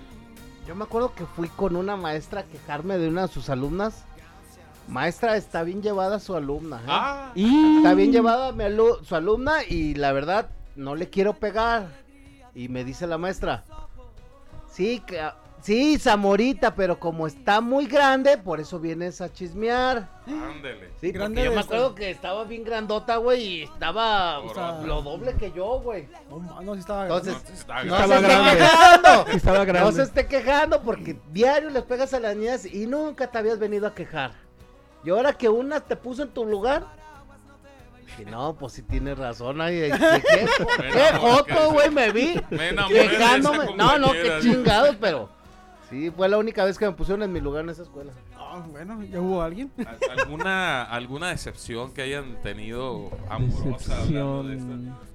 yo 0.70 0.76
me 0.76 0.84
acuerdo 0.84 1.12
que 1.16 1.26
fui 1.26 1.48
con 1.48 1.74
una 1.74 1.96
maestra 1.96 2.42
a 2.42 2.44
quejarme 2.44 2.96
de 2.96 3.08
una 3.08 3.22
de 3.22 3.28
sus 3.32 3.50
alumnas. 3.50 4.04
Maestra, 4.86 5.36
está 5.36 5.64
bien 5.64 5.82
llevada 5.82 6.20
su 6.20 6.36
alumna. 6.36 6.76
¿eh? 6.76 6.86
Ah, 6.86 7.32
Y... 7.34 7.78
Está 7.78 7.94
bien 7.94 8.12
llevada 8.12 8.52
mi 8.52 8.62
alu- 8.62 9.02
su 9.02 9.16
alumna 9.16 9.64
y 9.68 9.94
la 9.94 10.12
verdad 10.12 10.48
no 10.76 10.94
le 10.94 11.10
quiero 11.10 11.32
pegar. 11.32 11.88
Y 12.54 12.68
me 12.68 12.84
dice 12.84 13.08
la 13.08 13.18
maestra, 13.18 13.64
sí, 14.70 15.02
que- 15.04 15.20
sí, 15.62 15.98
Zamorita, 15.98 16.74
pero 16.74 16.98
como 16.98 17.26
está 17.26 17.60
muy 17.60 17.86
grande, 17.86 18.38
por 18.38 18.60
eso 18.60 18.78
vienes 18.78 19.20
a 19.20 19.32
chismear. 19.32 20.08
ándele. 20.26 20.90
Sí, 21.00 21.12
Grande 21.12 21.40
porque 21.42 21.44
yo 21.50 21.54
me 21.54 21.60
acuerdo 21.60 21.94
que 21.94 22.10
estaba 22.10 22.44
bien 22.44 22.64
grandota, 22.64 23.16
güey, 23.16 23.42
y 23.42 23.62
estaba 23.64 24.40
O 24.40 24.54
sea, 24.54 24.80
lo 24.84 25.02
doble 25.02 25.34
que 25.34 25.52
yo, 25.52 25.80
güey. 25.80 26.08
No, 26.30 26.60
no, 26.62 26.74
sí 26.74 26.80
estaba 26.80 27.02
Entonces, 27.02 27.34
No, 27.34 27.54
está 27.54 27.84
no 27.84 27.94
Estaba 27.96 28.06
se 28.06 28.14
esté 28.14 28.28
grande. 28.28 28.56
quejando. 28.58 29.26
Estaba 29.32 29.58
No 29.58 29.64
grande. 29.66 29.92
se 29.92 30.02
esté 30.02 30.26
quejando 30.26 30.82
porque 30.82 31.16
diario 31.32 31.70
les 31.70 31.82
pegas 31.84 32.12
a 32.14 32.20
las 32.20 32.36
niñas 32.36 32.64
y 32.66 32.86
nunca 32.86 33.26
te 33.30 33.38
habías 33.38 33.58
venido 33.58 33.86
a 33.86 33.94
quejar. 33.94 34.32
Y 35.04 35.10
ahora 35.10 35.32
que 35.32 35.48
una 35.48 35.80
te 35.80 35.96
puso 35.96 36.22
en 36.22 36.28
tu 36.30 36.44
lugar. 36.44 36.84
Y 38.18 38.24
no, 38.24 38.54
pues 38.54 38.74
sí 38.74 38.82
tienes 38.82 39.16
razón. 39.16 39.60
Ay, 39.60 39.90
¿qué, 39.90 40.22
qué, 40.22 40.46
que- 40.92 41.16
joto, 41.18 41.70
güey, 41.72 41.90
me 41.90 42.10
vi 42.10 42.38
Me 42.50 42.74
quejándome. 42.88 43.74
No, 43.76 43.98
no, 43.98 44.12
qué 44.12 44.38
chingados, 44.42 44.96
pero 45.00 45.28
sí, 45.90 46.10
fue 46.10 46.28
la 46.28 46.38
única 46.38 46.64
vez 46.64 46.78
que 46.78 46.86
me 46.86 46.92
pusieron 46.92 47.22
en 47.22 47.32
mi 47.32 47.40
lugar 47.40 47.64
en 47.64 47.70
esa 47.70 47.82
escuela. 47.82 48.12
Ah, 48.36 48.64
bueno, 48.70 49.02
ya 49.04 49.20
hubo 49.20 49.42
alguien. 49.42 49.70
¿Al- 49.78 50.18
¿Alguna, 50.20 50.84
¿Alguna 50.84 51.28
decepción 51.28 51.92
que 51.92 52.02
hayan 52.02 52.40
tenido 52.42 53.10
amorosa 53.28 54.00
hablando 54.00 54.42
de 54.44 54.54
esta? 54.56 54.66
Decepción. 54.68 55.10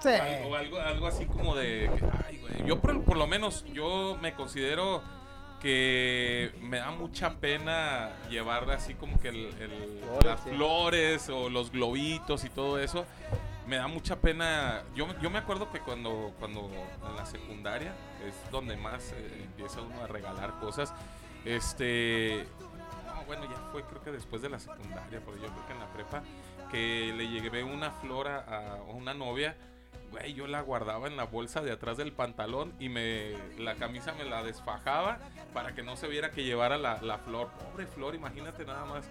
Sí. 0.00 0.08
Algo, 0.10 0.54
algo, 0.56 0.78
algo 0.80 1.06
así 1.08 1.24
como 1.26 1.56
de. 1.56 1.90
que, 1.96 2.04
ay, 2.28 2.38
güey, 2.38 2.66
Yo, 2.68 2.78
por, 2.80 3.02
por 3.02 3.16
lo 3.16 3.26
menos, 3.26 3.64
yo 3.72 4.16
me 4.22 4.32
considero 4.34 5.02
que 5.60 6.52
me 6.62 6.78
da 6.78 6.92
mucha 6.92 7.34
pena 7.40 8.10
llevar 8.30 8.70
así 8.70 8.94
como 8.94 9.18
que 9.18 9.28
el, 9.30 9.36
el- 9.60 9.98
Flores, 10.04 10.24
las 10.24 10.40
sí. 10.44 10.50
flores 10.50 11.28
o 11.30 11.50
los 11.50 11.72
globitos 11.72 12.44
y 12.44 12.48
todo 12.50 12.78
eso. 12.78 13.04
Me 13.68 13.76
da 13.76 13.86
mucha 13.86 14.16
pena. 14.16 14.82
Yo, 14.94 15.06
yo 15.20 15.28
me 15.28 15.38
acuerdo 15.38 15.70
que 15.70 15.80
cuando, 15.80 16.32
cuando 16.38 16.70
en 17.06 17.16
la 17.16 17.26
secundaria, 17.26 17.92
es 18.26 18.50
donde 18.50 18.78
más 18.78 19.12
eh, 19.12 19.42
empieza 19.44 19.82
uno 19.82 20.02
a 20.02 20.06
regalar 20.06 20.58
cosas, 20.58 20.94
este. 21.44 22.46
No, 23.06 23.24
bueno, 23.26 23.44
ya 23.44 23.56
fue 23.70 23.82
creo 23.84 24.02
que 24.02 24.10
después 24.10 24.40
de 24.40 24.48
la 24.48 24.58
secundaria, 24.58 25.20
porque 25.22 25.42
yo 25.42 25.48
creo 25.48 25.66
que 25.66 25.72
en 25.74 25.80
la 25.80 25.92
prepa, 25.92 26.22
que 26.70 27.12
le 27.14 27.28
llevé 27.28 27.62
una 27.62 27.90
flor 27.90 28.28
a, 28.28 28.38
a 28.38 28.82
una 28.84 29.12
novia. 29.12 29.54
Güey, 30.10 30.32
yo 30.32 30.46
la 30.46 30.62
guardaba 30.62 31.06
en 31.06 31.18
la 31.18 31.24
bolsa 31.24 31.60
de 31.60 31.70
atrás 31.70 31.98
del 31.98 32.14
pantalón 32.14 32.72
y 32.80 32.88
me 32.88 33.34
la 33.58 33.74
camisa 33.74 34.14
me 34.14 34.24
la 34.24 34.42
desfajaba 34.42 35.18
para 35.52 35.74
que 35.74 35.82
no 35.82 35.96
se 35.96 36.08
viera 36.08 36.30
que 36.30 36.44
llevara 36.44 36.78
la, 36.78 37.02
la 37.02 37.18
flor. 37.18 37.50
Pobre 37.50 37.86
flor, 37.86 38.14
imagínate 38.14 38.64
nada 38.64 38.86
más. 38.86 39.04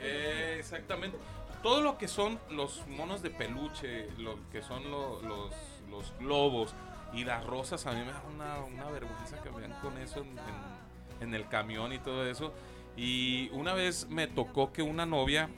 Eh, 0.00 0.56
exactamente. 0.58 1.16
Todo 1.64 1.80
lo 1.80 1.98
que 1.98 2.06
son 2.06 2.38
los 2.50 2.86
monos 2.86 3.22
de 3.22 3.30
peluche, 3.30 4.08
lo 4.18 4.36
que 4.52 4.62
son 4.62 4.88
lo- 4.90 5.20
los, 5.22 5.50
los 5.90 6.12
globos 6.20 6.74
y 7.14 7.24
las 7.24 7.44
rosas, 7.44 7.86
a 7.86 7.92
mí 7.92 8.00
me 8.04 8.12
da 8.12 8.22
una, 8.34 8.58
una 8.60 8.90
vergüenza 8.90 9.40
que 9.42 9.48
vean 9.48 9.72
con 9.80 9.96
eso 9.98 10.20
en, 10.20 10.28
en- 10.38 10.84
en 11.28 11.34
el 11.34 11.48
camión 11.48 11.92
y 11.92 11.98
todo 11.98 12.26
eso. 12.26 12.52
Y 12.96 13.48
una 13.52 13.72
vez 13.72 14.08
me 14.10 14.26
tocó 14.26 14.72
que 14.72 14.82
una 14.82 15.06
novia 15.06 15.48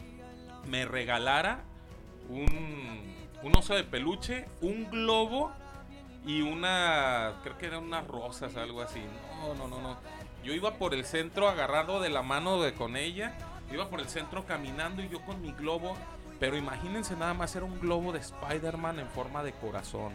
me 0.68 0.84
regalara 0.86 1.64
un, 2.28 3.14
un 3.42 3.56
oso 3.56 3.74
de 3.74 3.82
peluche, 3.84 4.46
un 4.62 4.88
globo 4.90 5.50
y 6.24 6.40
una, 6.42 7.34
creo 7.42 7.58
que 7.58 7.66
eran 7.66 7.82
unas 7.82 8.06
rosas, 8.06 8.56
algo 8.56 8.80
así. 8.80 9.02
No, 9.40 9.54
no, 9.54 9.66
no, 9.68 9.80
no. 9.82 9.96
Yo 10.44 10.52
iba 10.52 10.74
por 10.74 10.94
el 10.94 11.04
centro 11.04 11.48
agarrado 11.48 12.00
de 12.00 12.10
la 12.10 12.22
mano 12.22 12.62
de, 12.62 12.74
con 12.74 12.96
ella, 12.96 13.36
iba 13.72 13.88
por 13.88 14.00
el 14.00 14.08
centro 14.08 14.44
caminando 14.44 15.02
y 15.02 15.08
yo 15.08 15.20
con 15.22 15.40
mi 15.40 15.52
globo. 15.52 15.96
Pero 16.38 16.56
imagínense 16.56 17.16
nada 17.16 17.32
más, 17.32 17.56
era 17.56 17.64
un 17.64 17.80
globo 17.80 18.12
de 18.12 18.18
Spider-Man 18.18 18.98
en 18.98 19.08
forma 19.08 19.42
de 19.42 19.52
corazón. 19.52 20.12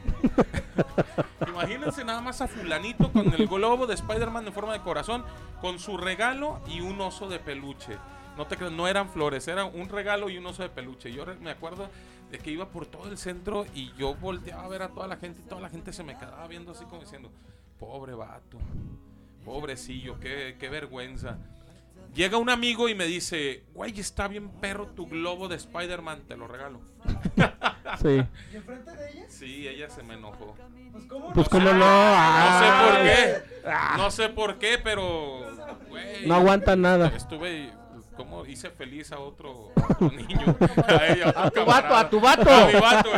imagínense 1.47 2.03
nada 2.03 2.21
más 2.21 2.41
a 2.41 2.47
fulanito 2.47 3.11
con 3.11 3.33
el 3.33 3.47
globo 3.47 3.87
de 3.87 3.95
Spider-Man 3.95 4.45
en 4.45 4.53
forma 4.53 4.73
de 4.73 4.81
corazón, 4.81 5.23
con 5.61 5.79
su 5.79 5.97
regalo 5.97 6.61
y 6.67 6.81
un 6.81 7.01
oso 7.01 7.27
de 7.27 7.39
peluche. 7.39 7.97
No 8.37 8.45
te 8.45 8.55
creas, 8.55 8.71
no 8.71 8.87
eran 8.87 9.09
flores, 9.09 9.47
era 9.47 9.65
un 9.65 9.89
regalo 9.89 10.29
y 10.29 10.37
un 10.37 10.45
oso 10.45 10.61
de 10.61 10.69
peluche. 10.69 11.11
Yo 11.11 11.25
me 11.41 11.51
acuerdo 11.51 11.89
de 12.31 12.37
que 12.39 12.51
iba 12.51 12.69
por 12.69 12.85
todo 12.85 13.09
el 13.09 13.17
centro 13.17 13.65
y 13.73 13.91
yo 13.93 14.15
volteaba 14.15 14.63
a 14.63 14.67
ver 14.67 14.83
a 14.83 14.89
toda 14.89 15.07
la 15.07 15.17
gente 15.17 15.41
y 15.41 15.49
toda 15.49 15.61
la 15.61 15.69
gente 15.69 15.91
se 15.91 16.03
me 16.03 16.17
quedaba 16.17 16.47
viendo 16.47 16.71
así 16.71 16.85
como 16.85 17.01
diciendo, 17.01 17.31
pobre 17.79 18.13
vato, 18.13 18.57
pobrecillo, 19.43 20.19
qué, 20.19 20.55
qué 20.59 20.69
vergüenza. 20.69 21.39
Llega 22.13 22.37
un 22.37 22.49
amigo 22.49 22.89
y 22.89 22.95
me 22.95 23.05
dice, 23.05 23.63
güey, 23.73 23.97
está 23.99 24.27
bien 24.27 24.49
perro 24.59 24.87
tu 24.87 25.07
globo 25.07 25.47
de 25.47 25.55
Spider-Man, 25.55 26.23
te 26.27 26.35
lo 26.37 26.47
regalo. 26.47 26.81
Sí. 28.01 28.23
¿Y 28.53 28.55
enfrente 28.55 28.89
de 28.95 29.11
ella? 29.11 29.25
Sí, 29.27 29.67
ella 29.67 29.89
se 29.89 30.01
me 30.01 30.13
enojó. 30.13 30.55
Pues 30.93 31.03
cómo 31.07 31.33
Pues 31.33 31.45
no? 31.47 31.51
como 31.51 31.73
no. 31.73 31.79
No 31.79 32.59
sé 32.59 32.65
por 32.85 32.95
Ay. 32.95 33.03
qué. 33.03 33.43
No 33.97 34.11
sé 34.11 34.29
por 34.29 34.57
qué, 34.59 34.79
pero. 34.81 35.41
güey, 35.89 36.25
No 36.25 36.35
aguanta 36.35 36.77
nada. 36.77 37.07
Estuve. 37.09 37.69
¿Cómo 38.15 38.45
hice 38.45 38.69
feliz 38.69 39.11
a 39.11 39.19
otro, 39.19 39.71
a 39.75 39.91
otro 39.93 40.09
niño? 40.11 40.55
A, 40.87 41.07
ella, 41.07 41.29
A 41.35 41.47
otro 41.47 41.63
tu 41.63 41.69
vato, 41.69 41.95
a 41.95 42.09
tu 42.09 42.19
vato. 42.21 42.49
A 42.49 42.67
mi 42.67 42.73
vato. 42.79 43.09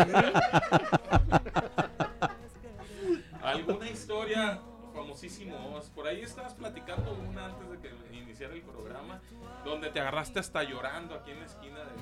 ¿Alguna 3.43 3.89
historia 3.89 4.59
famosísimos? 4.93 5.85
Por 5.95 6.07
ahí 6.07 6.21
estabas 6.21 6.53
platicando 6.53 7.13
una 7.29 7.45
antes 7.45 7.69
de 7.69 7.72
el 8.51 8.61
programa, 8.61 9.21
donde 9.63 9.89
te 9.89 9.99
agarraste 10.01 10.39
hasta 10.39 10.63
llorando 10.63 11.15
aquí 11.15 11.31
en 11.31 11.39
la 11.39 11.45
esquina 11.45 11.79
del, 11.79 11.95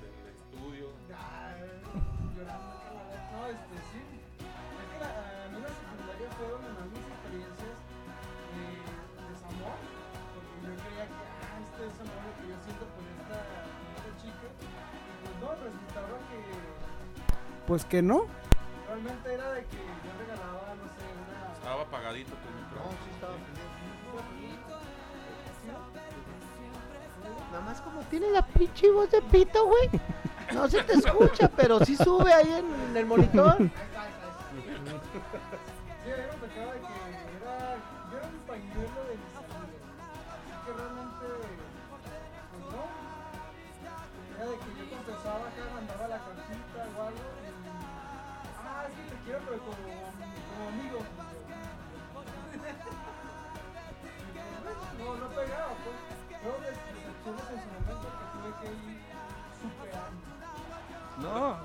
del 0.00 0.34
estudio. 0.34 0.90
Ay, 1.10 1.62
llorando. 2.36 2.74
No, 3.34 3.46
este, 3.46 3.76
sí. 3.90 4.00
Es 4.38 4.86
que 4.92 4.98
la, 5.02 5.10
mí 5.50 5.58
la 5.58 5.72
secundaria 5.74 6.28
fue 6.38 6.46
donde 6.46 6.68
más 6.70 6.86
mis 6.86 7.02
experiencias 7.02 7.76
de 8.54 8.66
desamor. 9.34 9.74
Porque 10.34 10.54
yo 10.62 10.70
creía 10.78 11.06
que, 11.10 11.22
ah, 11.42 11.58
este 11.58 11.80
desamor 11.90 12.20
lo 12.22 12.32
que 12.38 12.44
yo 12.46 12.56
siento 12.62 12.84
por 12.94 13.02
esta, 13.10 13.38
por 13.42 13.90
esta 13.98 14.12
chica. 14.22 14.46
Y 14.46 14.66
pues 15.26 15.34
no, 15.42 15.50
resultaba 15.58 16.14
que. 16.30 16.38
Pues 17.66 17.82
que 17.84 18.00
no. 18.02 18.30
Realmente 18.86 19.34
era 19.34 19.50
de 19.52 19.64
que 19.66 19.82
yo 19.82 20.10
regalaba, 20.22 20.78
no 20.78 20.86
sé, 20.94 21.02
una. 21.02 21.54
Estaba 21.58 21.82
apagadito 21.82 22.30
tu 22.38 22.48
Nada 27.54 27.66
más 27.66 27.80
como 27.82 28.00
tiene 28.10 28.30
la 28.30 28.42
pinche 28.42 28.90
voz 28.90 29.12
de 29.12 29.22
pito, 29.22 29.64
güey. 29.64 29.88
No 30.52 30.68
se 30.68 30.82
te 30.82 30.94
escucha, 30.94 31.48
pero 31.48 31.84
sí 31.84 31.94
sube 31.94 32.32
ahí 32.32 32.52
en, 32.52 32.90
en 32.90 32.96
el 32.96 33.06
monitor. 33.06 33.56
Sí, 33.58 33.70
a 49.30 49.93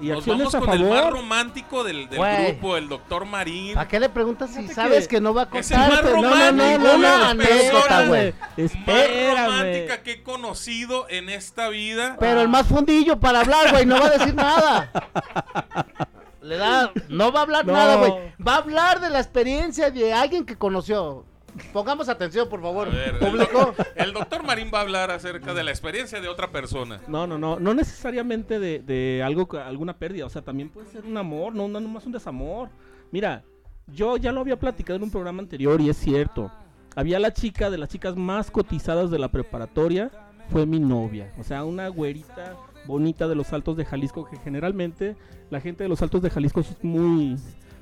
y 0.02 0.08
Nos 0.08 0.18
acciones 0.20 0.40
vamos 0.52 0.56
a 0.56 0.60
con 0.60 0.70
el 0.72 0.84
más 0.90 1.00
favor. 1.00 1.14
romántico 1.14 1.84
del, 1.84 2.10
del 2.10 2.18
Güey. 2.18 2.52
grupo, 2.52 2.78
el 2.78 2.90
doctor 2.90 3.26
Marín. 3.26 3.74
¿Para 3.76 3.88
qué 3.88 4.00
le 4.00 4.10
preguntas 4.10 4.50
si 4.50 4.62
Fíjate 4.62 4.74
sabes 4.76 5.08
que 5.08 5.16
que 5.18 5.22
no 5.22 5.34
va 5.34 5.44
a 5.52 5.58
es 5.58 5.72
el 5.72 5.78
más 5.78 5.90
contarte? 5.90 6.12
No, 6.12 6.22
no, 6.22 6.30
no, 6.30 6.36
romántico, 6.36 6.84
no, 6.84 6.98
no, 6.98 7.26
anécdota, 7.26 7.72
persona, 7.82 8.06
güey. 8.08 8.34
más 8.34 8.58
Espérame. 8.58 9.46
romántica 9.46 10.04
que 10.04 10.12
he 10.12 10.24
conocido 10.24 11.08
en 11.10 11.30
esta 11.30 11.70
vida. 11.70 12.16
Pero 12.20 12.42
el 12.42 12.48
más 12.50 12.68
fundillo 12.68 13.20
para 13.20 13.42
hablar, 13.42 13.72
güey, 13.72 13.86
no 13.86 14.00
va 14.00 14.06
a 14.08 14.10
decir 14.12 14.34
nada. 14.36 14.92
Le 16.42 16.58
da, 16.58 16.92
no 17.10 17.32
va 17.34 17.40
a 17.40 17.44
hablar 17.44 17.66
No. 17.66 17.74
nada, 17.74 17.96
güey. 17.98 18.14
Va 18.46 18.54
a 18.56 18.58
hablar 18.60 19.02
de 19.02 19.10
la 19.10 19.20
experiencia 19.20 19.92
de 19.92 20.14
alguien 20.14 20.46
que 20.46 20.56
conoció. 20.56 21.26
Pongamos 21.74 22.10
atención, 22.10 22.50
por 22.50 22.62
favor, 22.62 22.92
ver, 22.92 23.16
el, 23.16 23.18
público. 23.18 23.74
el 23.96 24.14
doctor 24.14 24.44
Marín 24.44 24.72
va 24.74 24.80
a 24.80 24.82
hablar 24.82 25.12
acerca 25.12 25.54
de 25.54 25.64
la 25.64 25.72
experiencia 25.72 26.22
de 26.22 26.28
otra 26.28 26.52
persona. 26.52 27.02
No, 27.08 27.28
no, 27.28 27.38
no, 27.38 27.60
no 27.60 27.74
necesariamente 27.74 28.60
de, 28.60 28.80
de 28.80 29.24
algo, 29.24 29.48
alguna 29.58 29.98
pérdida, 29.98 30.26
o 30.26 30.30
sea, 30.30 30.42
también 30.42 30.70
puede 30.70 30.88
ser 30.88 31.06
un 31.06 31.18
amor, 31.18 31.54
no, 31.54 31.68
no 31.68 31.80
nomás 31.80 32.06
un 32.06 32.12
desamor. 32.12 32.70
Mira, 33.12 33.44
yo 33.88 34.18
ya 34.18 34.32
lo 34.32 34.42
había 34.42 34.60
platicado 34.60 34.98
en 34.98 35.04
un 35.04 35.12
programa 35.12 35.42
anterior 35.42 35.80
y 35.82 35.90
es 35.90 35.98
cierto. 35.98 36.52
Había 36.96 37.20
la 37.20 37.34
chica 37.34 37.70
de 37.70 37.78
las 37.78 37.90
chicas 37.90 38.16
más 38.16 38.52
cotizadas 38.52 39.12
de 39.12 39.20
la 39.20 39.30
preparatoria, 39.30 40.12
fue 40.50 40.66
mi 40.66 40.80
novia, 40.80 41.32
o 41.38 41.44
sea, 41.44 41.64
una 41.64 41.88
güerita 41.88 42.58
bonita 42.86 43.28
de 43.28 43.36
los 43.36 43.54
Altos 43.54 43.78
de 43.78 43.86
Jalisco 43.86 44.26
que 44.26 44.38
generalmente 44.38 45.16
la 45.52 45.62
gente 45.62 45.84
de 45.84 45.90
los 45.90 46.02
Altos 46.02 46.24
de 46.24 46.30
Jalisco 46.32 46.62
es 46.62 46.84
muy 46.84 47.38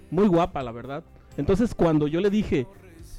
muy 0.10 0.28
guapa, 0.28 0.63
la 0.63 0.71
verdad. 0.71 1.04
Entonces, 1.38 1.73
cuando 1.75 2.08
yo 2.08 2.19
le 2.21 2.30
dije, 2.30 2.67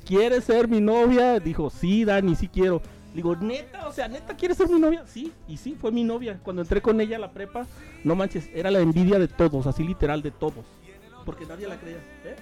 ¿quieres 0.08 0.44
ser 0.44 0.66
mi 0.68 0.80
novia? 0.80 1.38
Dijo, 1.38 1.68
sí, 1.68 2.02
Dani, 2.06 2.34
sí 2.34 2.48
quiero. 2.48 2.80
Digo, 3.14 3.36
neta, 3.36 3.86
o 3.86 3.92
sea, 3.92 4.08
neta, 4.08 4.34
¿quieres 4.34 4.56
ser 4.56 4.68
mi 4.70 4.80
novia? 4.80 5.04
Sí, 5.06 5.32
y 5.46 5.58
sí, 5.58 5.76
fue 5.78 5.92
mi 5.92 6.02
novia. 6.02 6.40
Cuando 6.42 6.62
entré 6.62 6.80
con 6.80 6.98
ella 7.00 7.16
a 7.16 7.20
la 7.20 7.30
prepa, 7.30 7.66
no 8.04 8.14
manches, 8.14 8.48
era 8.54 8.70
la 8.70 8.80
envidia 8.80 9.18
de 9.18 9.28
todos, 9.28 9.66
así 9.66 9.84
literal 9.84 10.22
de 10.22 10.30
todos. 10.30 10.64
Porque 11.26 11.44
nadie 11.44 11.68
la 11.68 11.76
creía. 11.76 11.98
¿Eh? 12.24 12.36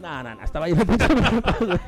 No, 0.00 0.22
no, 0.22 0.34
no, 0.34 0.42
estaba 0.42 0.64
ahí 0.64 0.72
en 0.72 0.78
la 0.78 0.84
puta 0.86 1.08
prepa, 1.08 1.56
güey. 1.60 1.78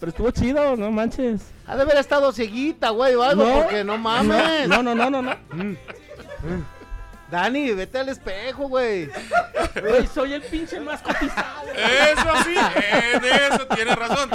Pero 0.00 0.10
estuvo 0.10 0.30
chido, 0.32 0.76
no 0.76 0.90
manches. 0.90 1.42
Ha 1.66 1.76
de 1.76 1.82
haber 1.82 1.96
estado 1.98 2.32
cieguita, 2.32 2.90
güey, 2.90 3.14
o 3.14 3.22
algo, 3.22 3.44
No. 3.44 3.54
porque 3.62 3.84
no 3.84 3.98
mames. 3.98 4.68
No, 4.68 4.82
no, 4.82 4.94
no, 4.96 5.10
no, 5.10 5.22
no. 5.22 5.32
Dani, 7.30 7.72
vete 7.72 7.98
al 7.98 8.08
espejo, 8.08 8.68
güey. 8.68 9.08
Güey, 9.80 10.06
soy 10.06 10.32
el 10.32 10.42
pinche 10.42 10.80
más 10.80 11.02
cotizado. 11.02 11.68
Eso 11.72 12.44
sí, 12.44 12.54
en 12.92 13.24
eso 13.24 13.66
tiene 13.68 13.94
razón. 13.94 14.30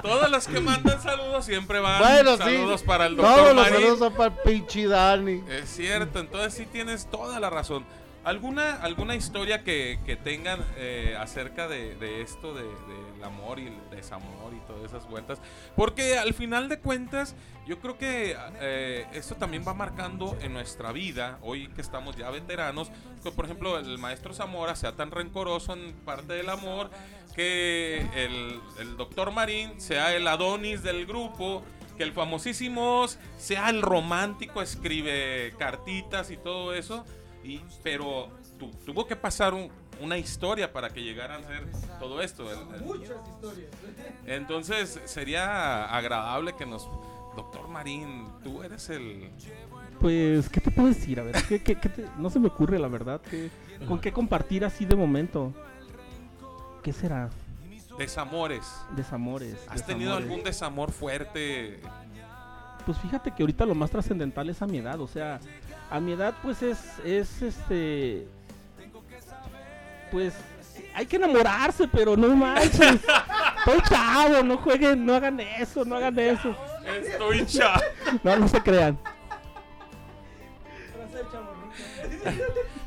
Todas 0.00 0.30
las 0.30 0.46
que 0.46 0.60
mandan 0.60 1.02
saludos 1.02 1.44
siempre 1.44 1.80
van 1.80 2.00
Bueno, 2.00 2.32
sí. 2.36 2.42
saludos 2.44 2.82
para 2.82 3.06
el 3.06 3.16
doctor 3.16 3.34
Todos 3.36 3.54
los 3.54 3.64
Marín. 3.64 3.74
saludos 3.80 3.98
son 3.98 4.14
para 4.14 4.34
el 4.34 4.40
pinche 4.42 4.86
Dani. 4.86 5.42
Es 5.50 5.68
cierto, 5.70 6.20
entonces 6.20 6.54
sí 6.54 6.66
tienes 6.66 7.06
toda 7.10 7.40
la 7.40 7.50
razón. 7.50 7.84
¿Alguna, 8.26 8.74
alguna 8.82 9.14
historia 9.14 9.62
que, 9.62 10.00
que 10.04 10.16
tengan 10.16 10.58
eh, 10.76 11.16
acerca 11.16 11.68
de, 11.68 11.94
de 11.94 12.22
esto, 12.22 12.54
de- 12.54 12.64
del 12.64 13.22
amor 13.22 13.60
y 13.60 13.68
el 13.68 13.78
desamor 13.90 14.52
y 14.52 14.58
todas 14.66 14.82
esas 14.84 15.08
vueltas? 15.08 15.40
Porque 15.76 16.18
al 16.18 16.34
final 16.34 16.68
de 16.68 16.80
cuentas, 16.80 17.36
yo 17.68 17.78
creo 17.78 17.96
que 17.98 18.36
eh, 18.60 19.06
esto 19.12 19.36
también 19.36 19.62
va 19.64 19.74
marcando 19.74 20.36
en 20.40 20.52
nuestra 20.52 20.90
vida, 20.90 21.38
hoy 21.40 21.68
que 21.68 21.80
estamos 21.80 22.16
ya 22.16 22.28
veteranos, 22.30 22.90
que 23.22 23.30
por 23.30 23.44
ejemplo 23.44 23.78
el 23.78 23.96
maestro 23.98 24.34
Zamora 24.34 24.74
sea 24.74 24.96
tan 24.96 25.12
rencoroso 25.12 25.74
en 25.74 25.92
parte 26.04 26.32
del 26.32 26.48
amor, 26.50 26.90
que 27.36 27.98
el, 28.16 28.60
el 28.80 28.96
doctor 28.96 29.30
Marín 29.30 29.80
sea 29.80 30.16
el 30.16 30.26
Adonis 30.26 30.82
del 30.82 31.06
grupo, 31.06 31.62
que 31.96 32.02
el 32.02 32.12
famosísimo 32.12 33.06
sea 33.38 33.70
el 33.70 33.82
romántico, 33.82 34.62
escribe 34.62 35.54
cartitas 35.60 36.32
y 36.32 36.36
todo 36.36 36.74
eso, 36.74 37.06
y, 37.46 37.64
pero 37.82 38.28
tu- 38.58 38.70
tuvo 38.84 39.06
que 39.06 39.16
pasar 39.16 39.54
un- 39.54 39.70
una 40.00 40.18
historia 40.18 40.72
para 40.72 40.90
que 40.90 41.02
llegaran 41.02 41.42
a 41.44 41.46
ser 41.46 41.64
todo 41.98 42.20
esto. 42.20 42.50
el- 42.50 42.74
el- 42.74 42.82
Muchas 42.82 43.16
historias. 43.28 43.70
entonces 44.26 45.00
sería 45.04 45.84
agradable 45.86 46.54
que 46.56 46.66
nos... 46.66 46.88
Doctor 47.36 47.68
Marín, 47.68 48.26
tú 48.42 48.62
eres 48.62 48.88
el... 48.88 49.30
Pues, 50.00 50.48
¿qué 50.48 50.58
te 50.60 50.70
puedo 50.70 50.88
decir? 50.88 51.20
A 51.20 51.22
ver, 51.22 51.36
¿qué, 51.46 51.62
qué- 51.62 51.74
qué 51.78 51.88
te- 51.90 52.06
no 52.18 52.30
se 52.30 52.38
me 52.40 52.48
ocurre, 52.48 52.78
la 52.78 52.88
verdad. 52.88 53.20
¿qué- 53.30 53.50
¿Con 53.86 53.98
qué 54.00 54.10
compartir 54.12 54.64
así 54.64 54.86
de 54.86 54.96
momento? 54.96 55.52
¿Qué 56.82 56.92
será? 56.94 57.28
Desamores. 57.98 58.64
Desamores. 58.94 59.56
¿Has 59.68 59.84
tenido 59.86 60.14
algún 60.14 60.42
desamor 60.44 60.92
fuerte? 60.92 61.80
Pues 62.84 62.98
fíjate 62.98 63.32
que 63.32 63.42
ahorita 63.42 63.66
lo 63.66 63.74
más 63.74 63.90
trascendental 63.90 64.48
es 64.48 64.62
a 64.62 64.66
mi 64.66 64.78
edad, 64.78 65.00
o 65.00 65.08
sea, 65.08 65.40
a 65.90 66.00
mi 66.00 66.12
edad 66.12 66.34
pues 66.42 66.62
es, 66.62 66.78
es 67.04 67.42
este, 67.42 68.26
pues 70.10 70.34
hay 70.94 71.06
que 71.06 71.16
enamorarse, 71.16 71.86
pero 71.88 72.16
no 72.16 72.28
manches, 72.34 72.80
estoy 72.80 73.80
chavo, 73.88 74.42
no 74.42 74.56
jueguen, 74.58 75.04
no 75.04 75.14
hagan 75.14 75.38
eso, 75.40 75.84
no 75.84 75.96
hagan 75.96 76.18
eso, 76.18 76.54
Estoy 76.84 77.44
cha. 77.46 77.80
no, 78.22 78.36
no 78.36 78.48
se 78.48 78.60
crean. 78.62 78.98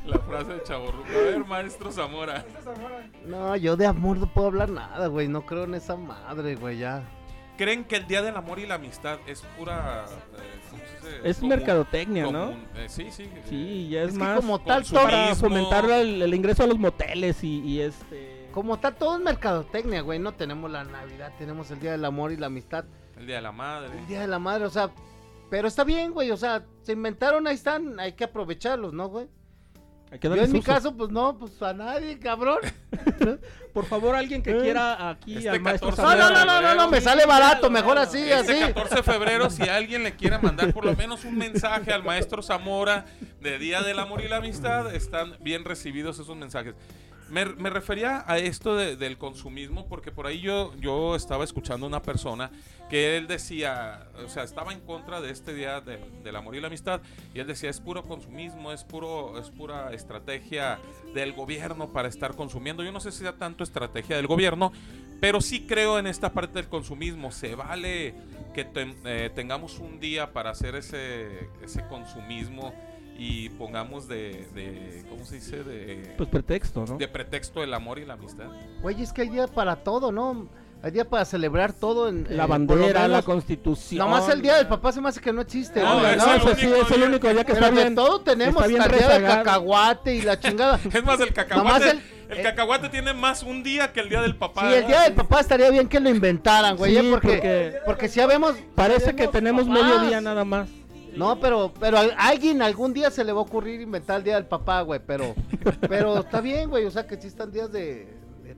La 0.05 0.17
frase 0.19 0.53
de 0.53 0.63
chaborruco. 0.63 1.07
A 1.07 1.21
ver, 1.21 1.45
maestro 1.45 1.91
Zamora. 1.91 2.43
No, 3.25 3.55
yo 3.55 3.75
de 3.77 3.85
amor 3.85 4.17
no 4.17 4.25
puedo 4.25 4.47
hablar 4.47 4.69
nada, 4.69 5.07
güey. 5.07 5.27
No 5.27 5.45
creo 5.45 5.65
en 5.65 5.75
esa 5.75 5.95
madre, 5.95 6.55
güey, 6.55 6.79
ya. 6.79 7.03
¿Creen 7.59 7.83
que 7.83 7.97
el 7.97 8.07
Día 8.07 8.21
del 8.21 8.35
Amor 8.37 8.57
y 8.59 8.65
la 8.65 8.75
Amistad 8.75 9.19
es 9.27 9.41
pura... 9.57 10.05
eh, 10.07 10.59
¿cómo 10.71 10.81
se 10.81 11.07
dice? 11.09 11.29
Es 11.29 11.37
Común- 11.37 11.49
mercadotecnia, 11.49 12.31
¿no? 12.31 12.51
Eh, 12.75 12.85
sí, 12.87 13.07
sí. 13.11 13.29
Sí, 13.49 13.89
ya 13.89 14.03
es, 14.03 14.07
Es 14.07 14.13
que 14.13 14.19
más 14.23 14.39
como 14.39 14.59
tal, 14.59 14.83
para 14.85 15.35
fomentar 15.35 15.83
el, 15.91 16.21
el 16.21 16.33
ingreso 16.33 16.63
a 16.63 16.67
los 16.67 16.79
moteles 16.79 17.43
y, 17.43 17.59
y 17.59 17.81
este... 17.81 18.47
como 18.53 18.79
tal, 18.79 18.95
todo 18.95 19.17
es 19.17 19.21
mercadotecnia, 19.21 20.01
güey. 20.01 20.19
No 20.19 20.31
tenemos 20.31 20.71
la 20.71 20.85
Navidad, 20.85 21.33
tenemos 21.37 21.69
el 21.69 21.79
Día 21.81 21.91
del 21.91 22.05
Amor 22.05 22.31
y 22.31 22.37
la 22.37 22.47
Amistad. 22.47 22.85
El 23.17 23.27
Día 23.27 23.35
de 23.35 23.41
la 23.41 23.51
Madre. 23.51 23.91
El 23.99 24.07
Día 24.07 24.21
de 24.21 24.27
la 24.27 24.39
Madre, 24.39 24.63
o 24.63 24.69
sea, 24.69 24.89
pero 25.49 25.67
está 25.67 25.83
bien, 25.83 26.13
güey. 26.13 26.31
O 26.31 26.37
sea, 26.37 26.65
se 26.83 26.93
inventaron, 26.93 27.45
ahí 27.45 27.55
están, 27.55 27.99
hay 27.99 28.13
que 28.13 28.23
aprovecharlos, 28.23 28.93
¿no, 28.93 29.09
güey? 29.09 29.27
Hay 30.11 30.17
que 30.17 30.27
Yo 30.27 30.35
en 30.35 30.51
mi 30.51 30.61
caso, 30.61 30.95
pues 30.95 31.11
no, 31.11 31.37
pues 31.37 31.61
a 31.61 31.73
nadie, 31.73 32.17
cabrón. 32.17 32.57
Por 33.73 33.85
favor, 33.85 34.15
alguien 34.15 34.41
que 34.41 34.57
quiera 34.57 35.09
aquí 35.11 35.37
Este 35.37 35.49
al 35.49 35.59
maestro 35.59 35.91
14 35.91 36.17
No, 36.17 36.29
no, 36.29 36.33
no, 36.33 36.45
no, 36.45 36.61
no, 36.61 36.75
no, 36.75 36.89
me 36.89 36.99
sale 36.99 37.25
barato, 37.27 37.69
mejor 37.69 37.99
así, 37.99 38.17
Este 38.19 38.63
así. 38.63 38.73
14 38.73 38.95
de 38.95 39.03
febrero, 39.03 39.49
si 39.51 39.63
alguien 39.69 40.03
le 40.03 40.15
quiere 40.15 40.39
mandar 40.39 40.73
por 40.73 40.85
lo 40.85 40.95
menos 40.97 41.23
un 41.25 41.37
mensaje 41.37 41.93
al 41.93 42.03
maestro 42.03 42.41
Zamora 42.41 43.05
de 43.39 43.59
Día 43.59 43.83
del 43.83 43.99
Amor 43.99 44.21
y 44.21 44.27
la 44.27 44.37
Amistad, 44.37 44.93
están 44.95 45.35
bien 45.41 45.63
recibidos 45.63 46.17
esos 46.17 46.35
mensajes. 46.35 46.73
Me, 47.31 47.45
refería 47.69 48.23
a 48.27 48.37
esto 48.37 48.75
de- 48.75 48.95
del 48.95 49.17
consumismo 49.17 49.87
porque 49.87 50.11
por 50.11 50.25
ahí 50.27 50.39
yo, 50.41 50.73
yo 50.77 51.15
estaba 51.15 51.43
escuchando 51.43 51.85
a 51.85 51.89
una 51.89 52.01
persona 52.01 52.49
que 52.89 53.17
él 53.17 53.27
decía, 53.27 54.07
o 54.25 54.29
sea, 54.29 54.43
estaba 54.43 54.73
en 54.73 54.79
contra 54.79 55.21
de 55.21 55.29
este 55.31 55.53
Día 55.53 55.79
del, 55.79 55.99
del 56.23 56.35
Amor 56.35 56.55
y 56.55 56.61
la 56.61 56.67
Amistad 56.67 57.01
y 57.35 57.39
él 57.39 57.45
decía, 57.47 57.69
es 57.69 57.79
puro 57.79 58.03
consumismo, 58.03 58.71
es, 58.71 58.83
puro, 58.83 59.37
es 59.39 59.49
pura 59.51 59.93
estrategia 59.93 60.79
del 61.13 61.33
gobierno 61.33 61.89
para 61.93 62.07
estar 62.07 62.35
consumiendo. 62.35 62.83
Yo 62.83 62.91
no 62.91 62.99
sé 62.99 63.11
si 63.11 63.19
sea 63.19 63.33
tanto 63.37 63.63
estrategia 63.63 64.15
del 64.15 64.25
gobierno, 64.27 64.71
pero 65.21 65.39
sí 65.39 65.67
creo 65.67 65.99
en 65.99 66.07
esta 66.07 66.31
parte 66.33 66.53
del 66.55 66.67
consumismo. 66.67 67.31
Se 67.31 67.53
vale 67.53 68.15
que 68.55 68.67
eh, 69.05 69.29
tengamos 69.35 69.77
un 69.77 69.99
día 69.99 70.33
para 70.33 70.49
hacer 70.49 70.75
ese, 70.75 71.49
ese 71.63 71.85
consumismo 71.87 72.73
y 73.19 73.49
pongamos 73.49 74.07
de, 74.07 74.47
de 74.55 75.03
¿cómo 75.09 75.25
se 75.25 75.35
dice? 75.35 75.63
De, 75.63 76.13
Pues 76.17 76.29
pretexto, 76.29 76.85
¿no? 76.87 76.97
de 76.97 77.07
pretexto 77.09 77.61
el 77.61 77.73
amor 77.73 77.99
y 77.99 78.05
la 78.05 78.13
amistad. 78.13 78.45
Güey, 78.81 79.01
es 79.03 79.11
que 79.11 79.23
hay 79.23 79.29
día 79.29 79.45
para 79.47 79.75
todo, 79.83 80.11
¿no? 80.13 80.47
Hay 80.81 80.91
día 80.91 81.03
para 81.03 81.25
celebrar 81.25 81.73
todo 81.73 82.07
en 82.07 82.25
La 82.29 82.45
eh, 82.45 82.47
bandera, 82.47 83.05
la 83.09 83.21
constitución. 83.21 83.99
Nomás 83.99 84.29
el 84.29 84.41
día 84.41 84.55
del 84.55 84.67
papá 84.67 84.93
se 84.93 85.01
me 85.01 85.09
hace 85.09 85.19
que 85.19 85.33
no 85.33 85.41
existe. 85.41 85.81
No, 85.81 85.99
¿no? 85.99 86.07
es 86.07 86.13
el 86.13 86.17
No, 86.19 86.25
único 86.35 86.49
es 86.51 86.91
el 86.91 87.03
único 87.03 87.27
día 87.29 87.43
que 87.43 87.53
Pero 87.53 87.65
está 87.65 87.75
de 87.75 87.81
bien. 87.83 87.95
todo 87.95 88.21
tenemos, 88.21 88.63
está 88.63 88.67
bien 88.67 88.97
día 88.97 89.09
del 89.09 89.23
cacahuate 89.23 90.15
y 90.15 90.21
la 90.21 90.39
chingada. 90.39 90.79
Es 90.93 91.03
más, 91.03 91.19
el 91.19 91.27
Nomás 91.27 91.33
cacahuate, 91.33 91.89
el- 91.91 92.01
el, 92.29 92.37
eh, 92.37 92.43
cacahuate 92.43 92.87
tiene 92.87 93.13
más 93.13 93.43
un 93.43 93.61
día 93.61 93.91
que 93.91 93.99
el 93.99 94.07
día 94.07 94.21
del 94.21 94.37
papá. 94.37 94.69
Sí, 94.69 94.75
el 94.77 94.87
día 94.87 95.01
del 95.01 95.13
papá 95.13 95.41
estaría 95.41 95.69
bien 95.69 95.89
que 95.89 95.99
lo 95.99 96.09
inventaran, 96.09 96.77
güey, 96.77 96.93
Sí, 96.93 96.97
¿eh? 96.99 97.09
porque, 97.11 97.27
porque 97.27 97.73
porque 97.85 98.07
si 98.07 98.21
habemos... 98.21 98.55
Parece 98.75 99.13
que 99.13 99.27
tenemos 99.27 99.67
papás. 99.67 99.83
medio 99.83 99.99
día 100.07 100.21
nada 100.21 100.45
más. 100.45 100.69
No, 101.15 101.39
pero, 101.39 101.73
pero 101.79 101.97
a 101.97 102.03
alguien 102.17 102.61
algún 102.61 102.93
día 102.93 103.09
se 103.11 103.23
le 103.23 103.31
va 103.31 103.39
a 103.39 103.43
ocurrir 103.43 103.81
inventar 103.81 104.17
el 104.17 104.23
día 104.23 104.35
del 104.35 104.45
papá, 104.45 104.81
güey, 104.81 104.99
pero, 105.05 105.35
pero 105.87 106.19
está 106.19 106.41
bien, 106.41 106.69
güey, 106.69 106.85
o 106.85 106.91
sea 106.91 107.05
que 107.07 107.15
existan 107.15 107.51
días 107.51 107.71
de, 107.71 108.07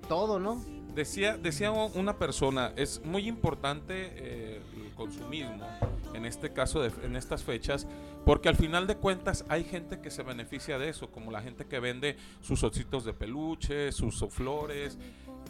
todo, 0.07 0.39
¿no? 0.39 0.63
Decía, 0.95 1.37
decía 1.37 1.71
una 1.71 2.17
persona, 2.17 2.73
es 2.75 3.01
muy 3.05 3.27
importante 3.27 4.11
eh, 4.15 4.61
el 4.75 4.91
consumismo, 4.93 5.65
en 6.13 6.25
este 6.25 6.51
caso, 6.51 6.81
de- 6.81 6.91
en 7.05 7.15
estas 7.15 7.43
fechas, 7.43 7.87
porque 8.25 8.49
al 8.49 8.57
final 8.57 8.87
de 8.87 8.97
cuentas 8.97 9.45
hay 9.47 9.63
gente 9.63 9.99
que 10.01 10.11
se 10.11 10.21
beneficia 10.23 10.77
de 10.77 10.89
eso, 10.89 11.07
como 11.09 11.31
la 11.31 11.41
gente 11.41 11.65
que 11.65 11.79
vende 11.79 12.17
sus 12.41 12.61
ositos 12.63 13.05
de 13.05 13.13
peluche, 13.13 13.91
sus 13.93 14.25
flores, 14.29 14.97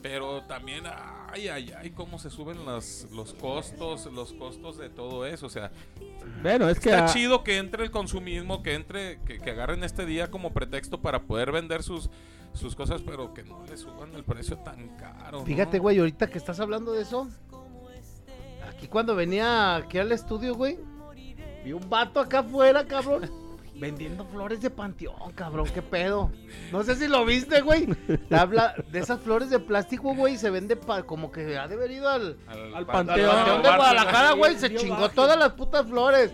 pero 0.02 0.44
también, 0.44 0.84
ay, 1.32 1.48
ay, 1.48 1.74
ay, 1.78 1.92
cómo 1.92 2.20
se 2.20 2.30
suben 2.30 2.66
las, 2.66 3.08
los 3.12 3.34
costos, 3.34 4.06
los 4.12 4.34
costos 4.34 4.78
de 4.78 4.90
todo 4.90 5.26
eso, 5.26 5.46
o 5.46 5.50
sea, 5.50 5.72
Bueno, 6.42 6.70
es 6.70 6.80
que 6.80 6.90
está 6.90 7.06
chido 7.08 7.44
que 7.44 7.58
entre 7.58 7.84
el 7.84 7.92
consumismo, 7.92 8.64
que 8.64 8.74
entre, 8.74 9.20
que, 9.22 9.40
que 9.40 9.52
agarren 9.52 9.84
este 9.84 10.06
día 10.06 10.32
como 10.32 10.52
pretexto 10.54 11.02
para 11.02 11.24
poder 11.24 11.52
vender 11.52 11.84
sus, 11.84 12.10
sus 12.54 12.76
cosas, 12.76 13.02
pero 13.02 13.34
que 13.34 13.44
no 13.44 13.64
le 13.66 13.78
suban 13.78 14.14
el 14.16 14.24
precio 14.24 14.58
tan 14.58 14.90
caro. 14.98 15.40
¿no? 15.40 15.46
Fíjate, 15.46 15.80
güey, 15.80 16.00
ahorita 16.00 16.30
que 16.30 16.38
estás 16.38 16.60
hablando 16.60 16.92
de 16.94 17.02
eso, 17.04 17.30
aquí 18.68 18.88
cuando 18.88 19.16
venía 19.16 19.76
aquí 19.76 19.98
al 19.98 20.12
estudio, 20.12 20.56
güey, 20.56 20.80
vi 21.64 21.74
un 21.74 21.90
vato 21.90 22.20
acá 22.20 22.40
afuera, 22.40 22.86
cabrón, 22.86 23.30
vendiendo 23.76 24.26
flores 24.26 24.62
de 24.62 24.70
panteón, 24.70 25.32
cabrón, 25.34 25.68
qué 25.74 25.82
pedo. 25.82 26.32
No 26.72 26.84
sé 26.84 26.96
si 26.96 27.08
lo 27.08 27.26
viste, 27.26 27.62
güey. 27.62 27.88
Habla 28.30 28.76
de 28.92 29.00
esas 29.00 29.20
flores 29.22 29.50
de 29.50 29.60
plástico, 29.60 30.14
güey, 30.14 30.38
se 30.38 30.50
vende 30.50 30.76
pa- 30.76 31.04
como 31.04 31.32
que 31.32 31.58
ha 31.58 31.68
de 31.68 31.76
haber 31.76 31.92
ido 31.92 32.08
al, 32.10 32.38
al, 32.48 32.76
Al 32.76 32.86
pan- 32.86 33.08
panteón. 33.08 33.32
panteón 33.36 33.62
de 33.64 33.70
Guadalajara, 33.70 34.32
güey, 34.34 34.56
se 34.58 34.74
chingó 34.76 35.02
baje. 35.02 35.16
todas 35.16 35.38
las 35.38 35.54
putas 35.54 35.86
flores. 35.88 36.32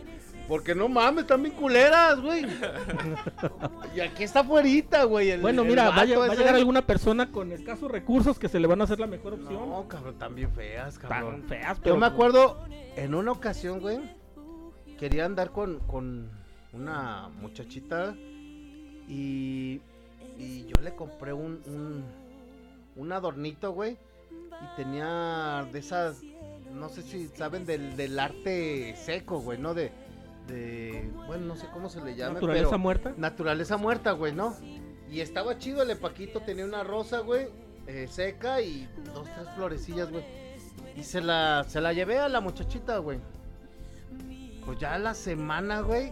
Porque 0.47 0.73
no 0.73 0.87
mames, 0.87 1.23
están 1.23 1.43
bien 1.43 1.53
culeras, 1.55 2.21
güey. 2.21 2.45
y 3.95 3.99
aquí 3.99 4.23
está 4.23 4.41
afuerita, 4.41 5.03
güey. 5.03 5.31
el- 5.31 5.41
Bueno, 5.41 5.63
mira, 5.63 5.89
vaya, 5.89 6.17
va 6.17 6.25
a 6.25 6.35
llegar 6.35 6.55
alguna 6.55 6.81
persona 6.85 7.31
con 7.31 7.51
escasos 7.51 7.91
recursos 7.91 8.39
que 8.39 8.47
se 8.49 8.59
le 8.59 8.67
van 8.67 8.79
a 8.81 8.85
hacer 8.85 8.99
la 8.99 9.07
mejor 9.07 9.33
opción. 9.33 9.69
No, 9.69 9.87
cabrón, 9.87 10.13
están 10.13 10.35
bien 10.35 10.51
feas, 10.53 10.97
cabrón. 10.99 11.41
Tan 11.41 11.49
feas, 11.49 11.79
pero 11.79 11.95
Yo 11.95 11.99
me 11.99 12.05
acuerdo 12.07 12.63
en 12.95 13.13
una 13.13 13.31
ocasión, 13.31 13.79
güey, 13.81 13.99
quería 14.97 15.25
andar 15.25 15.51
con, 15.51 15.79
con 15.79 16.31
una 16.73 17.29
muchachita 17.41 18.13
y, 19.07 19.81
y 20.37 20.65
yo 20.65 20.81
le 20.81 20.95
compré 20.95 21.33
un, 21.33 21.61
un, 21.65 22.03
un 22.95 23.11
adornito, 23.11 23.71
güey, 23.71 23.93
y 24.31 24.75
tenía 24.75 25.67
de 25.71 25.79
esas, 25.79 26.21
no 26.73 26.89
sé 26.89 27.01
si 27.03 27.27
saben 27.29 27.65
del, 27.65 27.95
del 27.95 28.19
arte 28.19 28.95
seco, 28.97 29.39
güey, 29.39 29.59
¿no? 29.59 29.73
De, 29.73 29.91
de, 30.47 31.09
bueno, 31.27 31.45
no 31.45 31.55
sé 31.55 31.67
cómo 31.73 31.89
se 31.89 32.01
le 32.01 32.15
llama, 32.15 32.35
naturaleza 32.35 32.69
pero 32.69 32.79
muerta. 32.79 33.13
naturaleza 33.17 33.77
muerta, 33.77 34.11
güey, 34.11 34.33
¿no? 34.33 34.55
Y 35.09 35.21
estaba 35.21 35.57
chido 35.57 35.83
el 35.83 35.91
epaquito, 35.91 36.41
tenía 36.41 36.65
una 36.65 36.83
rosa, 36.83 37.19
güey, 37.19 37.47
eh, 37.87 38.07
seca 38.09 38.61
y 38.61 38.89
dos, 39.13 39.27
tres 39.35 39.47
florecillas, 39.55 40.11
güey. 40.11 40.23
Y 40.97 41.03
se 41.03 41.21
la, 41.21 41.63
se 41.67 41.79
la 41.79 41.93
llevé 41.93 42.19
a 42.19 42.27
la 42.27 42.41
muchachita, 42.41 42.97
güey. 42.97 43.19
Pues 44.65 44.79
ya 44.79 44.97
la 44.97 45.13
semana, 45.13 45.81
güey, 45.81 46.11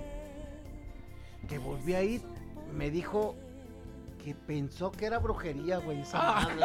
que 1.48 1.58
volví 1.58 1.94
a 1.96 2.04
ir, 2.04 2.22
me 2.74 2.90
dijo 2.90 3.36
que 4.24 4.34
pensó 4.34 4.92
que 4.92 5.06
era 5.06 5.20
brujería, 5.20 5.78
güey, 5.78 6.02
esa 6.02 6.18
madre. 6.18 6.56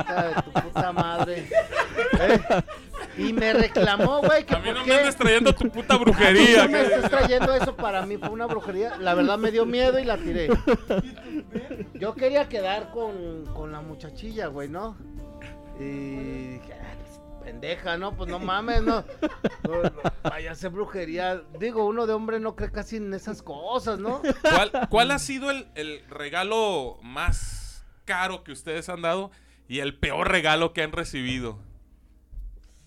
Hija 0.00 0.22
de 0.28 0.42
tu 0.42 0.50
puta 0.52 0.92
madre. 0.92 1.48
Eh, 2.20 2.40
Y 3.18 3.32
me 3.32 3.52
reclamó, 3.52 4.20
güey, 4.22 4.44
que 4.46 4.54
A 4.54 4.58
mí 4.60 4.70
no 4.72 4.82
qué... 4.84 4.90
me 4.92 4.98
andes 4.98 5.16
trayendo 5.16 5.52
tu 5.54 5.68
puta 5.70 5.96
brujería. 5.98 6.64
no 6.66 6.70
me 6.70 6.82
estás 6.82 7.10
trayendo 7.10 7.52
eso 7.54 7.74
para 7.76 8.06
mí, 8.06 8.16
fue 8.16 8.30
una 8.30 8.46
brujería. 8.46 8.96
La 8.98 9.12
verdad 9.14 9.36
me 9.36 9.50
dio 9.50 9.66
miedo 9.66 9.98
y 9.98 10.04
la 10.04 10.16
tiré. 10.16 10.48
Yo 11.94 12.14
quería 12.14 12.48
quedar 12.48 12.90
con, 12.92 13.44
con 13.54 13.72
la 13.72 13.80
muchachilla, 13.82 14.46
güey, 14.46 14.68
¿no? 14.68 14.96
Y 15.80 16.54
dije, 16.58 16.72
"Ah, 16.77 16.77
pendeja, 17.48 17.96
¿no? 17.96 18.14
Pues 18.14 18.30
no 18.30 18.38
mames, 18.38 18.82
no. 18.82 19.04
No, 19.66 19.82
no, 19.82 19.90
Vaya 20.22 20.52
a 20.52 20.54
ser 20.54 20.70
brujería. 20.70 21.42
Digo, 21.58 21.86
uno 21.86 22.06
de 22.06 22.12
hombre 22.12 22.40
no 22.40 22.54
cree 22.56 22.70
casi 22.70 22.96
en 22.96 23.12
esas 23.14 23.42
cosas, 23.42 23.98
¿no? 23.98 24.20
¿Cuál, 24.42 24.70
cuál 24.90 25.10
ha 25.10 25.18
sido 25.18 25.50
el, 25.50 25.66
el 25.74 26.02
regalo 26.10 26.98
más 27.02 27.84
caro 28.04 28.44
que 28.44 28.52
ustedes 28.52 28.88
han 28.88 29.02
dado 29.02 29.30
y 29.66 29.80
el 29.80 29.98
peor 29.98 30.30
regalo 30.30 30.72
que 30.72 30.82
han 30.82 30.92
recibido? 30.92 31.58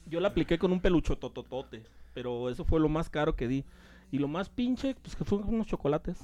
Yo 0.06 0.20
la 0.20 0.30
apliqué 0.30 0.60
con 0.60 0.72
un 0.72 0.80
pelucho 0.82 1.18
tototote, 1.18 1.84
pero 2.14 2.50
eso 2.50 2.64
fue 2.66 2.80
lo 2.80 2.90
más 2.90 3.10
caro 3.10 3.36
que 3.36 3.48
di. 3.48 3.66
Y 4.12 4.20
lo 4.20 4.28
más 4.28 4.50
pinche, 4.50 4.96
pues 5.02 5.16
que 5.16 5.24
fueron 5.24 5.50
unos 5.54 5.68
chocolates. 5.68 6.18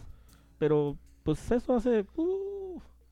Pero, 0.60 0.98
pues 1.24 1.50
eso 1.52 1.76
hace... 1.76 2.06
Uh, 2.16 2.58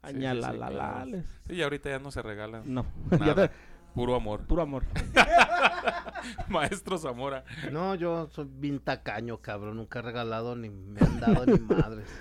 Sí, 0.05 0.11
sí, 0.11 0.19
sí, 0.19 0.25
añalalales. 0.27 1.25
Sí, 1.47 1.53
y 1.55 1.63
ahorita 1.63 1.89
ya 1.89 1.97
no 1.97 2.11
se 2.11 2.21
regalan. 2.21 2.61
No, 2.71 2.85
Nada. 3.09 3.25
ya 3.25 3.35
te- 3.47 3.53
Puro 3.95 4.15
amor. 4.15 4.41
puro 4.45 4.61
amor. 4.61 4.83
Maestro 6.49 6.97
Zamora. 6.97 7.43
No, 7.71 7.95
yo 7.95 8.27
soy 8.33 8.45
bien 8.49 8.79
tacaño, 8.79 9.37
cabrón. 9.37 9.77
Nunca 9.77 9.99
he 9.99 10.01
regalado 10.01 10.55
ni 10.55 10.69
me 10.69 10.99
han 11.01 11.19
dado 11.19 11.45
ni 11.45 11.59
madres. 11.59 12.07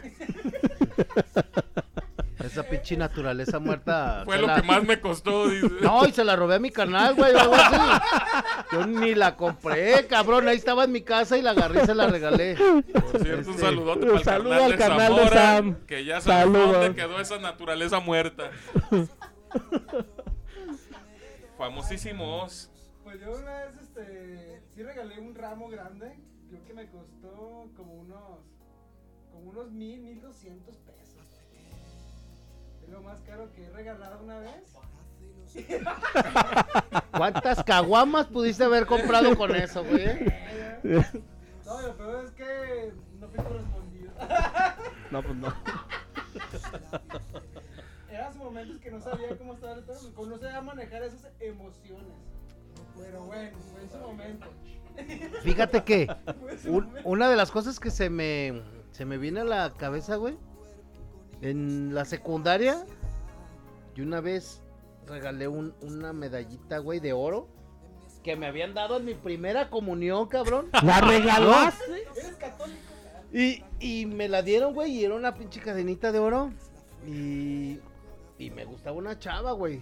Esa 2.44 2.62
pinche 2.62 2.96
naturaleza 2.96 3.58
muerta. 3.58 4.22
Fue 4.26 4.38
lo 4.38 4.46
la- 4.46 4.56
que 4.60 4.62
más 4.66 4.84
me 4.84 5.00
costó. 5.00 5.48
dice. 5.48 5.66
No, 5.80 6.06
y 6.06 6.12
se 6.12 6.24
la 6.24 6.36
robé 6.36 6.56
a 6.56 6.58
mi 6.58 6.70
canal, 6.70 7.14
güey, 7.14 7.34
o 7.34 7.40
algo 7.40 7.54
así. 7.54 7.76
Yo 8.70 8.86
ni 8.86 9.14
la 9.14 9.34
compré, 9.34 10.06
cabrón. 10.06 10.46
Ahí 10.46 10.56
estaba 10.56 10.84
en 10.84 10.92
mi 10.92 11.00
casa 11.00 11.38
y 11.38 11.42
la 11.42 11.50
agarré 11.52 11.82
y 11.82 11.86
se 11.86 11.94
la 11.94 12.06
regalé. 12.06 12.54
Por 12.56 13.22
cierto, 13.22 13.48
un 13.48 13.54
Este, 13.54 13.58
saludote 13.62 14.06
para 14.06 14.18
el 14.18 14.24
saludo 14.24 14.50
canal, 14.50 14.64
al 14.64 14.70
de, 14.72 14.76
canal 14.78 14.98
de 14.98 15.06
Zamora, 15.22 15.30
Sam. 15.56 15.76
Que 15.86 16.04
ya 16.04 16.20
sabe 16.20 16.40
Saludos. 16.42 16.72
dónde 16.72 16.94
quedó 16.94 17.18
esa 17.18 17.38
naturaleza 17.38 18.00
muerta. 18.00 18.50
Famosísimos. 21.64 22.70
Pues 23.04 23.18
yo 23.22 23.38
una 23.38 23.60
vez, 23.60 23.74
este, 23.80 24.60
sí 24.74 24.82
regalé 24.82 25.18
un 25.18 25.34
ramo 25.34 25.70
grande, 25.70 26.14
creo 26.50 26.62
que 26.62 26.74
me 26.74 26.90
costó 26.90 27.70
como 27.74 27.94
unos, 27.94 28.40
como 29.32 29.48
unos 29.48 29.70
mil, 29.70 30.02
mil 30.02 30.20
doscientos 30.20 30.76
pesos. 30.76 31.24
Es 32.82 32.88
lo 32.90 33.00
más 33.00 33.22
caro 33.22 33.50
que 33.52 33.64
he 33.64 33.70
regalado 33.70 34.22
una 34.22 34.40
vez. 34.40 34.74
¿Cuántas 37.16 37.64
caguamas 37.64 38.26
pudiste 38.26 38.64
haber 38.64 38.84
comprado 38.84 39.34
con 39.34 39.56
eso, 39.56 39.82
güey? 39.84 40.04
No, 41.64 41.80
lo 41.80 41.96
peor 41.96 42.26
es 42.26 42.30
que 42.32 42.92
no 43.18 43.28
fui 43.28 43.42
correspondido. 43.42 44.12
No, 45.10 45.22
pues 45.22 45.36
no. 45.36 45.48
Momentos 48.54 48.78
que 48.80 48.90
no 48.90 49.00
sabía 49.00 49.36
cómo 49.36 49.54
estaba 49.54 49.72
el 49.74 49.82
pedo, 49.84 50.14
como 50.14 50.30
no 50.30 50.38
sabía 50.38 50.60
manejar 50.60 51.02
esas 51.02 51.28
emociones. 51.40 52.06
Pero 52.96 53.24
bueno, 53.24 53.58
fue 53.72 53.82
en 53.82 53.90
su 53.90 53.98
momento. 53.98 54.46
Fíjate 55.42 55.82
que 55.82 56.08
un- 56.68 56.88
una 57.04 57.28
de 57.28 57.34
las 57.36 57.50
cosas 57.50 57.80
que 57.80 57.90
se 57.90 58.10
me, 58.10 58.62
se 58.92 59.04
me 59.04 59.18
viene 59.18 59.40
a 59.40 59.44
la 59.44 59.72
cabeza, 59.76 60.16
güey, 60.16 60.36
En 61.42 61.94
la 61.94 62.04
secundaria, 62.04 62.84
y 63.96 64.00
una 64.02 64.20
vez 64.20 64.62
regalé 65.06 65.48
un- 65.48 65.74
una 65.82 66.12
medallita, 66.12 66.78
güey, 66.78 67.00
de 67.00 67.12
oro. 67.12 67.48
Que 68.22 68.36
me 68.36 68.46
habían 68.46 68.72
dado 68.72 68.96
en 68.98 69.04
mi 69.04 69.14
primera 69.14 69.68
comunión, 69.68 70.28
cabrón. 70.28 70.68
¿La 70.84 71.00
regalaste? 71.00 72.04
Y, 73.32 73.64
y 73.80 74.06
me 74.06 74.28
la 74.28 74.42
dieron, 74.42 74.74
güey, 74.74 74.92
y 74.92 75.04
era 75.04 75.14
una 75.16 75.34
pinche 75.34 75.60
cadenita 75.60 76.12
de 76.12 76.20
oro. 76.20 76.52
Y, 77.06 77.80
y 78.38 78.50
me 78.50 78.64
gustaba 78.64 78.96
una 78.96 79.18
chava, 79.18 79.52
güey, 79.52 79.80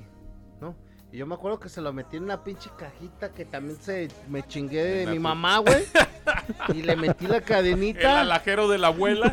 ¿no? 0.61 0.75
Y 1.11 1.19
yo 1.19 1.27
me 1.27 1.35
acuerdo 1.35 1.61
que 1.61 1.69
se 1.69 1.83
lo 1.83 1.93
metí 1.93 2.17
en 2.17 2.23
una 2.25 2.43
pinche 2.43 2.71
cajita 2.79 3.33
que 3.33 3.45
también 3.45 3.79
se 3.79 4.09
me 4.31 4.43
chingué 4.47 4.83
de 4.83 5.07
mi 5.09 5.19
mamá, 5.19 5.59
güey. 5.59 5.85
y 6.73 6.81
le 6.83 6.97
metí 6.97 7.27
la 7.27 7.37
El 7.37 7.43
cadenita. 7.43 8.23
alajero 8.23 8.67
de 8.67 8.79
la 8.79 8.87
abuela. 8.87 9.31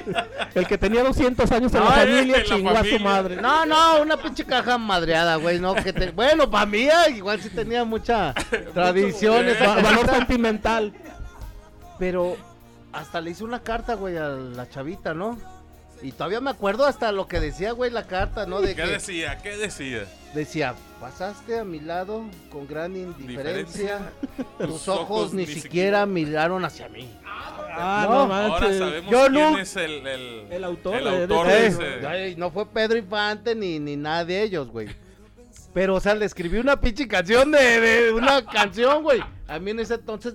El 0.56 0.66
que 0.66 0.76
tenía 0.76 1.04
200 1.04 1.48
años 1.52 1.72
en 1.72 1.80
No, 1.84 1.88
la 1.88 2.02
eh, 2.02 2.06
familia 2.06 2.20
en 2.22 2.42
la 2.42 2.44
chingó 2.44 2.70
a 2.70 2.84
su 2.84 2.98
madre. 2.98 3.36
No, 3.36 3.64
no, 3.64 4.02
una 4.02 4.16
pinche 4.16 4.44
caja 4.44 4.76
madreada, 4.76 5.36
güey, 5.36 5.60
no, 5.60 5.74
que 5.76 5.92
te... 5.92 6.10
Bueno, 6.10 6.50
para 6.50 6.66
mí, 6.66 6.88
ah, 6.88 7.08
igual 7.08 7.40
sí 7.40 7.48
tenía 7.50 7.84
mucha 7.84 8.34
tradición 8.74 9.46
esa 9.46 9.76
valor 9.80 10.10
sentimental. 10.10 10.92
Pero 11.96 12.36
hasta 12.92 13.20
le 13.20 13.30
hice 13.30 13.44
una 13.44 13.62
carta, 13.62 13.94
güey, 13.94 14.16
a 14.16 14.30
la 14.30 14.68
chavita, 14.68 15.14
¿no? 15.14 15.38
Y 16.02 16.12
todavía 16.12 16.40
me 16.40 16.50
acuerdo 16.50 16.86
hasta 16.86 17.12
lo 17.12 17.26
que 17.28 17.40
decía, 17.40 17.72
güey, 17.72 17.90
la 17.90 18.06
carta, 18.06 18.46
¿no? 18.46 18.60
De 18.62 18.74
¿Qué 18.74 18.82
que 18.82 18.88
decía? 18.88 19.38
¿Qué 19.42 19.56
decía? 19.56 20.06
decía, 20.34 20.74
pasaste 21.00 21.58
a 21.58 21.64
mi 21.64 21.80
lado 21.80 22.24
con 22.50 22.66
gran 22.66 22.94
indiferencia. 22.96 24.12
Tus 24.58 24.68
Tus 24.68 24.88
ojos 24.88 25.34
ni 25.34 25.44
siquiera 25.46 26.06
miraron 26.06 26.64
hacia 26.64 26.88
mí. 26.88 27.10
Ah, 27.24 28.06
No, 28.08 28.26
no, 28.26 28.34
Ahora 28.34 28.48
manches. 28.60 28.78
sabemos 28.78 29.10
Yo 29.10 29.20
quién 29.26 29.32
no- 29.52 29.58
es 29.58 29.76
el, 29.76 30.06
el, 30.06 30.46
El 30.52 30.64
autor 30.64 30.96
el 30.96 31.04
de- 31.04 31.10
de 31.10 31.22
autor 31.34 31.46
ese- 31.50 31.78
de 31.82 31.84
Eh, 31.94 31.98
ese- 31.98 32.06
ay, 32.06 32.36
no 32.36 32.50
fue 32.50 32.66
Pedro 32.66 32.96
Infante 32.96 33.54
ni, 33.54 33.78
ni 33.78 33.96
nada 33.96 34.24
de 34.24 34.42
ellos, 34.42 34.68
güey. 34.68 34.88
Pero, 35.74 35.96
o 35.96 36.00
sea, 36.00 36.14
le 36.14 36.24
escribí 36.24 36.58
una 36.58 36.80
pinche 36.80 37.06
canción 37.06 37.50
de, 37.52 37.80
de 37.80 38.12
una 38.12 38.44
canción, 38.46 39.02
güey. 39.02 39.20
A 39.48 39.58
mí 39.58 39.70
en 39.72 39.80
ese 39.80 39.94
entonces 39.94 40.34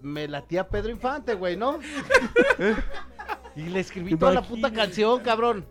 me 0.00 0.26
latía 0.26 0.66
Pedro 0.68 0.90
Infante, 0.90 1.34
güey, 1.34 1.56
¿no? 1.56 1.78
y 3.56 3.62
le 3.62 3.80
escribí 3.80 4.16
toda 4.16 4.32
la 4.32 4.42
puta 4.42 4.72
canción, 4.72 5.20
cabrón. 5.20 5.66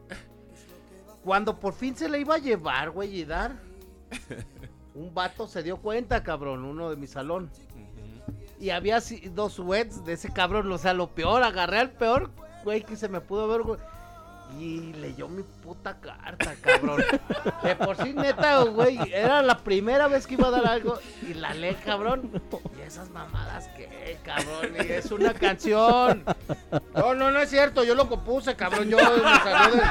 Cuando 1.23 1.59
por 1.59 1.73
fin 1.73 1.95
se 1.95 2.09
la 2.09 2.17
iba 2.17 2.35
a 2.35 2.39
llevar, 2.39 2.91
güey, 2.91 3.19
y 3.19 3.25
dar, 3.25 3.55
un 4.95 5.13
vato 5.13 5.47
se 5.47 5.63
dio 5.63 5.77
cuenta, 5.77 6.23
cabrón, 6.23 6.65
uno 6.65 6.89
de 6.89 6.95
mi 6.95 7.07
salón. 7.07 7.49
Y 8.59 8.69
había 8.69 8.99
dos 9.31 9.53
sweats 9.53 10.03
de 10.05 10.13
ese 10.13 10.31
cabrón, 10.31 10.71
o 10.71 10.77
sea, 10.77 10.93
lo 10.93 11.07
peor, 11.07 11.43
agarré 11.43 11.79
al 11.79 11.91
peor, 11.91 12.31
güey, 12.63 12.83
que 12.83 12.95
se 12.95 13.09
me 13.09 13.21
pudo 13.21 13.47
ver, 13.47 13.61
güey. 13.61 13.79
Y 14.59 14.93
leyó 14.93 15.27
mi 15.27 15.43
puta 15.43 15.99
carta, 15.99 16.53
cabrón. 16.61 17.03
De 17.63 17.75
por 17.75 17.97
sí, 17.97 18.13
neta, 18.13 18.61
güey, 18.63 18.99
era 19.11 19.41
la 19.41 19.57
primera 19.57 20.07
vez 20.07 20.27
que 20.27 20.35
iba 20.35 20.49
a 20.49 20.51
dar 20.51 20.67
algo 20.67 20.99
y 21.27 21.33
la 21.33 21.53
lee, 21.53 21.75
cabrón. 21.83 22.29
Y 22.77 22.81
esas 22.81 23.09
mamadas, 23.09 23.69
¿qué, 23.75 24.19
cabrón? 24.23 24.75
Y 24.75 24.91
es 24.91 25.11
una 25.11 25.33
canción. 25.33 26.23
No, 26.93 27.15
no, 27.15 27.31
no 27.31 27.39
es 27.39 27.49
cierto, 27.49 27.83
yo 27.83 27.95
lo 27.95 28.07
compuse, 28.07 28.55
cabrón. 28.55 28.89
Yo 28.89 28.97
me 28.97 29.03
salió 29.03 29.75
de... 29.77 29.83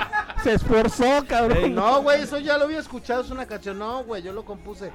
Se 0.43 0.53
esforzó, 0.53 1.25
cabrón. 1.27 1.65
Ey, 1.65 1.71
no, 1.71 2.03
güey, 2.03 2.23
eso 2.23 2.39
ya 2.39 2.57
lo 2.57 2.65
había 2.65 2.79
escuchado, 2.79 3.23
es 3.23 3.31
una 3.31 3.47
canción. 3.47 3.79
No, 3.79 4.05
güey, 4.05 4.23
yo 4.23 4.33
lo 4.33 4.45
compuse. 4.45 4.93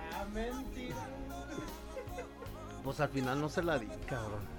Pues 2.84 3.00
al 3.00 3.10
final 3.10 3.42
no 3.42 3.50
se 3.50 3.64
la 3.64 3.78
di, 3.80 3.88
cabrón. 4.08 4.55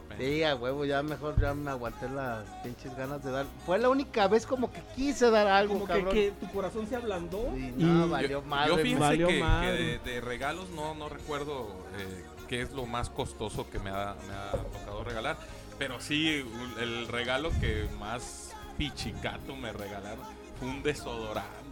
Pena. 0.00 0.20
Sí, 0.20 0.42
a 0.42 0.54
huevo, 0.56 0.84
ya 0.84 1.02
mejor 1.02 1.40
ya 1.40 1.54
me 1.54 1.70
aguanté 1.70 2.08
las 2.08 2.44
pinches 2.62 2.96
ganas 2.96 3.22
de 3.24 3.30
dar. 3.30 3.46
Fue 3.66 3.78
la 3.78 3.88
única 3.88 4.26
vez 4.28 4.46
como 4.46 4.70
que 4.72 4.80
quise 4.96 5.30
dar 5.30 5.46
algo, 5.46 5.74
Como 5.74 5.86
que, 5.86 5.92
cabrón. 5.92 6.14
que 6.14 6.32
tu 6.32 6.50
corazón 6.52 6.86
se 6.86 6.96
ablandó. 6.96 7.56
Y 7.56 7.66
y- 7.66 7.72
no, 7.84 8.08
valió 8.08 8.28
Yo, 8.40 8.42
madre. 8.42 8.68
yo 8.70 8.76
fíjense 8.78 9.00
Valió 9.00 9.28
que, 9.28 9.34
que 9.34 9.40
madre. 9.40 9.72
de, 9.82 9.98
de 9.98 10.20
regalos 10.20 10.68
no, 10.70 10.94
no 10.94 11.08
recuerdo 11.08 11.68
eh, 11.98 12.24
qué 12.48 12.62
es 12.62 12.72
lo 12.72 12.86
más 12.86 13.10
costoso 13.10 13.68
que 13.70 13.78
me 13.78 13.90
ha, 13.90 14.14
me 14.26 14.34
ha 14.34 14.50
tocado 14.52 15.04
regalar. 15.04 15.36
Pero 15.78 16.00
sí, 16.00 16.44
el 16.80 17.06
regalo 17.08 17.50
que 17.60 17.86
más 18.00 18.52
pichicato 18.76 19.54
me 19.54 19.72
regalaron 19.72 20.24
fue 20.58 20.68
un 20.68 20.82
desodorante. 20.82 21.67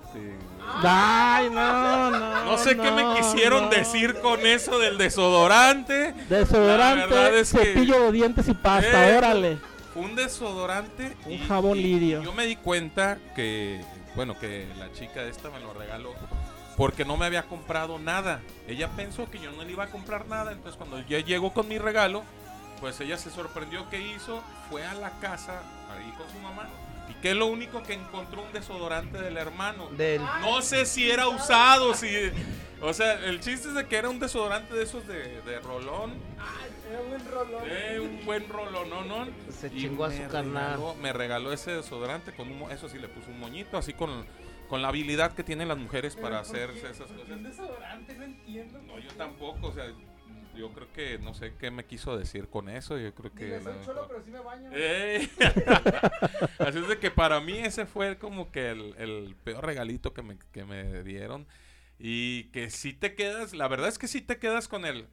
Ay, 0.83 1.49
no, 1.51 2.11
no. 2.11 2.45
No 2.45 2.59
sé 2.59 2.77
qué 2.77 2.91
me 2.91 3.15
quisieron 3.17 3.65
no. 3.65 3.71
decir 3.71 4.21
con 4.21 4.45
eso 4.47 4.79
del 4.79 4.99
desodorante. 4.99 6.15
Desodorante, 6.29 7.41
es 7.41 7.53
que- 7.53 7.59
cepillo 7.59 8.01
de 8.03 8.13
dientes 8.13 8.49
y 8.49 8.55
pasta, 8.55 9.11
Eh, 9.11 9.17
órale. 9.17 9.59
Un 9.95 10.15
desodorante. 10.15 11.17
Un 11.25 11.39
jabón 11.47 11.79
lirio. 11.79 12.23
Yo 12.23 12.33
me 12.33 12.45
di 12.47 12.57
cuenta 12.57 13.19
que, 13.35 13.81
bueno, 14.15 14.39
que 14.39 14.67
la 14.79 14.93
chica 14.93 15.23
esta 15.23 15.51
me 15.51 15.61
lo 15.61 15.73
regaló 15.73 16.13
porque 16.77 17.07
no 17.07 17.17
me 17.17 17.25
había 17.25 17.45
comprado 17.45 17.99
nada. 17.99 18.41
Ella 18.69 18.89
pensó 18.95 19.31
que 19.31 19.39
yo 19.39 19.51
no 19.53 19.63
le 19.65 19.73
iba 19.73 19.85
a 19.85 19.89
comprar 19.89 20.27
nada. 20.29 20.53
Entonces, 20.53 20.77
cuando 20.77 21.01
yo 21.07 21.19
llego 21.21 21.55
con 21.55 21.69
mi 21.69 21.79
regalo, 21.79 22.23
pues 22.81 23.01
ella 23.01 23.17
se 23.17 23.31
sorprendió 23.31 23.89
que 23.89 24.01
hizo. 24.01 24.43
Fue 24.69 24.85
a 24.85 24.93
la 24.95 25.11
casa, 25.21 25.63
ahí 25.91 26.13
con 26.19 26.29
su 26.31 26.39
mamá. 26.41 26.69
Y 27.11 27.15
que 27.15 27.35
lo 27.35 27.47
único 27.47 27.83
que 27.83 27.95
encontró 27.95 28.43
un 28.43 28.53
desodorante 28.53 29.19
del 29.19 29.37
hermano. 29.37 29.89
Del... 29.91 30.23
No 30.41 30.61
sé 30.63 30.87
si 30.87 31.11
era 31.11 31.29
usado, 31.29 31.95
si. 31.95 32.09
O 32.83 32.93
sea, 32.93 33.15
el 33.25 33.41
chiste 33.41 33.69
es 33.69 33.75
de 33.75 33.87
que 33.87 33.97
era 33.97 34.09
un 34.11 34.19
desodorante 34.19 34.75
de 34.75 34.83
esos 34.83 35.07
de, 35.07 35.41
de 35.43 35.61
rolón. 35.61 36.13
Eh, 37.65 37.99
un 38.01 38.25
buen 38.25 38.49
rolón, 38.49 38.89
no, 38.91 39.05
no. 39.05 39.27
Se 39.51 39.69
Y 39.69 39.81
chingó 39.83 40.05
a 40.05 40.13
su 40.13 40.23
carnal. 40.29 40.79
Me 41.01 41.13
regaló 41.13 41.53
ese 41.53 41.73
desodorante 41.73 42.33
con 42.33 42.51
un, 42.51 42.59
mo- 42.61 42.71
eso 42.71 42.89
sí 42.89 42.99
le 42.99 43.09
puso 43.09 43.31
un 43.31 43.41
moñito, 43.41 43.77
así 43.79 43.93
con, 43.93 44.27
con 44.69 44.83
la 44.83 44.89
habilidad 44.89 45.33
que 45.33 45.43
tienen 45.43 45.69
las 45.69 45.79
mujeres 45.79 46.17
para 46.17 46.39
hacerse 46.41 46.91
esas 46.91 47.11
cosas. 47.11 47.43
desodorante? 47.43 48.15
No 48.15 48.25
entiendo. 48.25 48.81
No, 48.83 48.99
yo 48.99 49.11
tampoco, 49.13 49.69
o 49.69 49.73
sea, 49.73 49.87
yo 50.57 50.71
creo 50.73 50.93
que 50.93 51.19
no 51.19 51.35
sé 51.35 51.55
qué 51.59 51.71
me 51.71 51.85
quiso 51.85 52.17
decir 52.17 52.49
con 52.49 52.69
eso, 52.69 52.99
yo 52.99 53.15
creo 53.15 53.33
que... 53.35 53.61
la 53.61 53.73
mejor- 53.73 54.07
pero 54.09 54.23
sí 54.23 54.31
me 54.31 54.41
baño. 54.41 54.71
¡Ey! 54.73 55.31
Así 56.59 56.79
es 56.79 56.89
de 56.89 56.99
que 56.99 57.11
para 57.11 57.41
mí 57.41 57.59
ese 57.59 57.87
fue 57.87 58.19
como 58.19 58.51
que 58.51 58.71
el, 58.71 58.95
el 58.99 59.37
peor 59.45 59.65
regalito 59.65 60.13
que 60.13 60.23
me, 60.23 60.39
que 60.53 60.65
me 60.65 61.03
dieron. 61.03 61.47
Y 61.99 62.45
que 62.51 62.71
si 62.71 62.93
te 62.93 63.15
quedas, 63.15 63.55
la 63.55 63.69
verdad 63.69 63.89
es 63.89 63.99
que 63.99 64.09
si 64.09 64.21
te 64.21 64.39
quedas 64.39 64.69
con 64.69 64.85
el, 64.85 65.07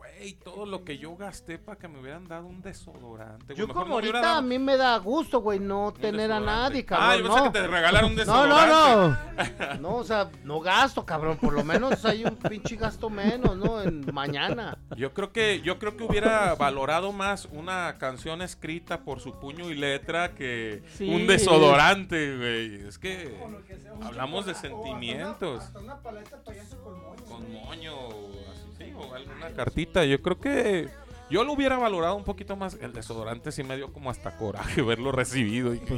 güey, 0.00 0.32
todo 0.34 0.64
lo 0.64 0.82
que 0.82 0.96
yo 0.96 1.14
gasté 1.14 1.58
para 1.58 1.78
que 1.78 1.86
me 1.86 2.00
hubieran 2.00 2.26
dado 2.26 2.46
un 2.46 2.62
desodorante. 2.62 3.54
Yo 3.54 3.68
como 3.68 4.00
no 4.00 4.18
a 4.26 4.40
mí 4.40 4.58
me 4.58 4.78
da 4.78 4.96
gusto, 4.96 5.40
güey, 5.42 5.58
no 5.60 5.92
tener 5.92 6.32
a 6.32 6.40
nadie, 6.40 6.86
cabrón. 6.86 7.08
Ah, 7.10 7.16
yo 7.16 7.22
pensé 7.24 7.38
no. 7.38 7.52
que 7.52 7.58
te 7.60 7.66
regalaron 7.66 8.10
un 8.10 8.16
No, 8.16 8.20
desodorante. 8.20 8.72
no, 8.72 9.74
no. 9.74 9.80
No, 9.80 9.96
o 9.96 10.04
sea, 10.04 10.30
no 10.42 10.60
gasto, 10.60 11.04
cabrón. 11.04 11.36
Por 11.36 11.52
lo 11.52 11.64
menos 11.64 12.02
hay 12.06 12.24
un 12.24 12.36
pinche 12.36 12.76
gasto 12.76 13.10
menos, 13.10 13.56
¿no? 13.58 13.82
En 13.82 14.06
mañana. 14.14 14.78
Yo 14.96 15.12
creo 15.12 15.32
que 15.32 15.60
yo 15.60 15.78
creo 15.78 15.96
que 15.98 16.04
hubiera 16.04 16.54
valorado 16.54 17.12
más 17.12 17.44
una 17.52 17.98
canción 17.98 18.40
escrita 18.40 19.00
por 19.04 19.20
su 19.20 19.38
puño 19.38 19.70
y 19.70 19.74
letra 19.74 20.34
que 20.34 20.82
Sí. 20.94 21.12
un 21.14 21.26
desodorante, 21.26 22.36
güey. 22.38 22.86
Es 22.88 22.98
que 22.98 23.38
hablamos 24.02 24.46
de 24.46 24.54
sentimientos. 24.54 25.64
Hasta 25.64 25.78
una 25.78 25.98
paleta 26.00 26.42
payaso 26.42 26.78
con 27.28 27.52
moño. 27.52 27.92
O 29.00 29.14
alguna 29.14 29.50
cartita. 29.50 30.04
Yo 30.04 30.20
creo 30.22 30.38
que 30.38 30.88
yo 31.30 31.44
lo 31.44 31.52
hubiera 31.52 31.78
valorado 31.78 32.16
un 32.16 32.24
poquito 32.24 32.56
más. 32.56 32.76
El 32.80 32.92
desodorante 32.92 33.52
sí 33.52 33.62
me 33.62 33.76
dio 33.76 33.92
como 33.92 34.10
hasta 34.10 34.36
coraje 34.36 34.82
verlo 34.82 35.12
recibido. 35.12 35.72
Y, 35.74 35.76
hijo, 35.78 35.96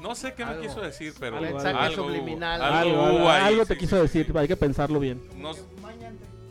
no 0.00 0.14
sé 0.14 0.32
qué 0.34 0.44
me 0.44 0.60
quiso 0.60 0.80
decir, 0.80 1.12
pero 1.18 1.38
algo, 1.38 1.94
subliminal. 1.94 2.62
algo 2.62 2.76
Algo, 2.76 3.02
hubo 3.02 3.06
algo, 3.06 3.30
ahí, 3.30 3.44
algo 3.54 3.66
te 3.66 3.74
sí. 3.74 3.80
quiso 3.80 3.96
decir, 4.00 4.32
hay 4.36 4.48
que 4.48 4.56
pensarlo 4.56 5.00
bien. 5.00 5.20
Nos, 5.36 5.64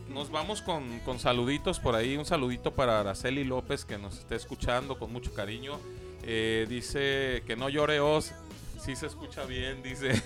nos 0.08 0.30
vamos 0.30 0.62
con, 0.62 1.00
con 1.00 1.18
saluditos 1.18 1.80
por 1.80 1.94
ahí. 1.94 2.16
Un 2.16 2.26
saludito 2.26 2.72
para 2.74 3.00
Araceli 3.00 3.44
López 3.44 3.84
que 3.84 3.98
nos 3.98 4.18
esté 4.18 4.36
escuchando 4.36 4.98
con 4.98 5.12
mucho 5.12 5.32
cariño. 5.32 5.78
Eh, 6.24 6.66
dice 6.68 7.42
que 7.46 7.56
no 7.56 7.68
llore 7.68 8.00
Oz. 8.00 8.32
Sí 8.78 8.96
se 8.96 9.06
escucha 9.06 9.44
bien, 9.44 9.82
dice. 9.82 10.22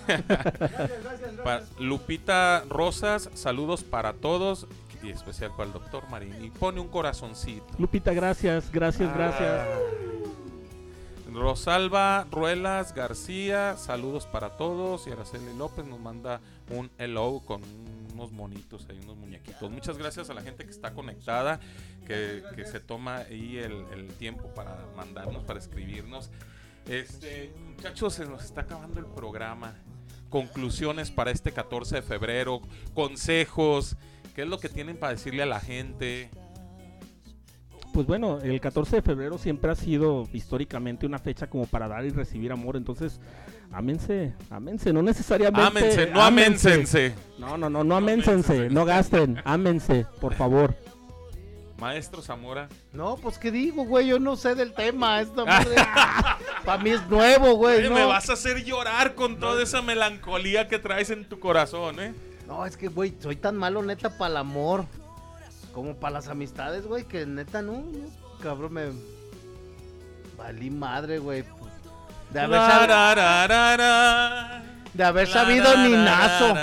Pa- 1.42 1.62
Lupita 1.78 2.64
Rosas, 2.68 3.30
saludos 3.34 3.82
para 3.82 4.12
todos 4.12 4.66
y 5.02 5.10
especial 5.10 5.50
para 5.56 5.64
el 5.64 5.72
doctor 5.72 6.08
Marín. 6.10 6.44
Y 6.44 6.50
pone 6.50 6.80
un 6.80 6.88
corazoncito. 6.88 7.64
Lupita, 7.78 8.12
gracias, 8.12 8.70
gracias, 8.70 9.12
gracias. 9.14 9.66
Rosalba 11.32 12.26
Ruelas 12.30 12.94
García, 12.94 13.76
saludos 13.78 14.26
para 14.26 14.50
todos. 14.50 15.06
Y 15.06 15.10
Araceli 15.12 15.56
López 15.56 15.84
nos 15.86 15.98
manda 15.98 16.40
un 16.70 16.90
hello 16.98 17.40
con 17.44 17.62
unos 18.12 18.32
monitos 18.32 18.86
ahí, 18.90 19.00
unos 19.02 19.16
muñequitos. 19.16 19.70
Muchas 19.70 19.96
gracias 19.96 20.28
a 20.28 20.34
la 20.34 20.42
gente 20.42 20.64
que 20.64 20.70
está 20.70 20.92
conectada, 20.92 21.58
que, 22.06 22.42
que 22.54 22.66
se 22.66 22.80
toma 22.80 23.16
ahí 23.16 23.56
el, 23.56 23.84
el 23.94 24.08
tiempo 24.18 24.48
para 24.54 24.76
mandarnos, 24.94 25.42
para 25.44 25.58
escribirnos. 25.58 26.30
Este, 26.88 27.52
muchachos, 27.76 28.14
se 28.14 28.26
nos 28.26 28.44
está 28.44 28.62
acabando 28.62 29.00
el 29.00 29.06
programa. 29.06 29.74
Conclusiones 30.28 31.10
para 31.10 31.30
este 31.30 31.52
14 31.52 31.96
de 31.96 32.02
febrero, 32.02 32.62
consejos, 32.94 33.96
qué 34.34 34.42
es 34.42 34.48
lo 34.48 34.58
que 34.58 34.68
tienen 34.68 34.96
para 34.96 35.12
decirle 35.12 35.42
a 35.42 35.46
la 35.46 35.60
gente. 35.60 36.30
pues 37.92 38.06
bueno, 38.06 38.40
el 38.40 38.58
14 38.60 38.96
de 38.96 39.02
febrero 39.02 39.36
siempre 39.36 39.70
ha 39.70 39.74
sido 39.74 40.26
históricamente 40.32 41.04
una 41.04 41.18
fecha 41.18 41.48
como 41.48 41.66
para 41.66 41.86
dar 41.88 42.04
y 42.06 42.10
recibir 42.10 42.50
amor, 42.50 42.76
entonces 42.76 43.20
ámense, 43.70 44.32
ámense, 44.48 44.92
no 44.92 45.02
necesariamente. 45.02 45.66
Ámense, 45.66 46.06
no 46.10 46.22
ámense. 46.22 46.68
aménsense. 46.72 47.14
No, 47.38 47.58
no, 47.58 47.68
no, 47.68 47.84
no 47.84 47.96
aménsense, 47.96 48.70
no 48.70 48.86
gasten, 48.86 49.40
ámense, 49.44 50.06
por 50.20 50.34
favor. 50.34 50.74
Maestro 51.82 52.22
Zamora. 52.22 52.68
No, 52.92 53.16
pues 53.16 53.38
qué 53.38 53.50
digo, 53.50 53.84
güey, 53.84 54.06
yo 54.06 54.20
no 54.20 54.36
sé 54.36 54.54
del 54.54 54.72
tema. 54.72 55.20
Esto 55.20 55.44
para 56.64 56.78
mí 56.80 56.90
es 56.90 57.04
nuevo, 57.08 57.56
güey. 57.56 57.88
No. 57.88 57.94
Me 57.96 58.04
vas 58.04 58.30
a 58.30 58.34
hacer 58.34 58.62
llorar 58.64 59.16
con 59.16 59.40
toda 59.40 59.60
esa 59.60 59.82
melancolía 59.82 60.68
que 60.68 60.78
traes 60.78 61.10
en 61.10 61.28
tu 61.28 61.40
corazón, 61.40 61.98
¿eh? 61.98 62.14
No, 62.46 62.64
es 62.64 62.76
que, 62.76 62.86
güey, 62.86 63.14
soy 63.20 63.34
tan 63.34 63.56
malo, 63.56 63.82
neta, 63.82 64.16
para 64.16 64.30
el 64.30 64.36
amor. 64.36 64.86
Como 65.72 65.96
para 65.96 66.12
las 66.14 66.28
amistades, 66.28 66.86
güey, 66.86 67.02
que 67.04 67.26
neta, 67.26 67.62
no, 67.62 67.72
no, 67.72 68.08
cabrón, 68.40 68.74
me... 68.74 68.84
Valí 70.36 70.70
madre, 70.70 71.18
güey. 71.18 71.44
De 72.30 72.40
haber, 72.40 72.60
sab- 72.60 72.86
de 74.94 75.04
haber 75.04 75.26
sabido 75.28 75.76
ni 75.78 75.90
nazo. 75.92 76.54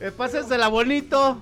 Eh, 0.00 0.10
pásensela 0.10 0.68
bonito. 0.68 1.40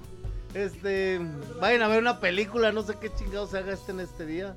Este, 0.55 1.21
vayan 1.61 1.83
a 1.83 1.89
ver 1.89 2.01
una 2.01 2.21
película, 2.21 2.73
no 2.73 2.83
sé 2.83 2.97
qué 3.01 3.13
chingados 3.15 3.51
se 3.51 3.59
haga 3.59 3.73
este 3.73 3.93
en 3.93 4.01
este 4.01 4.27
día. 4.27 4.57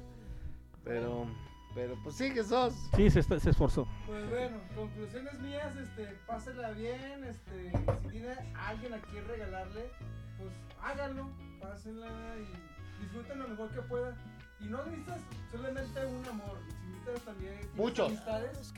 Pero, 0.83 1.27
pero 1.75 1.95
pues 2.03 2.15
sí 2.15 2.33
que 2.33 2.43
sos. 2.43 2.73
Sí, 2.95 3.09
se, 3.11 3.19
está- 3.19 3.39
se 3.39 3.51
esforzó. 3.51 3.87
Pues 4.07 4.27
bueno, 4.29 4.57
conclusiones 4.75 5.39
mías, 5.41 5.75
este, 5.75 6.05
pásela 6.25 6.71
bien, 6.71 7.23
este, 7.25 7.71
si 8.01 8.09
tiene 8.09 8.33
alguien 8.55 8.93
a 8.93 9.01
quien 9.01 9.27
regalarle, 9.27 9.91
pues 10.39 10.49
háganlo, 10.81 11.29
pásenla 11.61 12.07
y 12.37 13.01
disfruten 13.03 13.39
lo 13.39 13.47
mejor 13.49 13.69
que 13.71 13.81
puedan. 13.81 14.15
Y 14.61 14.65
no 14.65 14.83
necesitas 14.85 15.19
solamente 15.51 16.05
un 16.05 16.25
amor, 16.27 16.57
si 16.67 16.87
necesitas 16.87 17.21
también 17.25 17.53
tienes 17.59 17.75
Muchos. 17.75 18.07
amistades. 18.07 18.73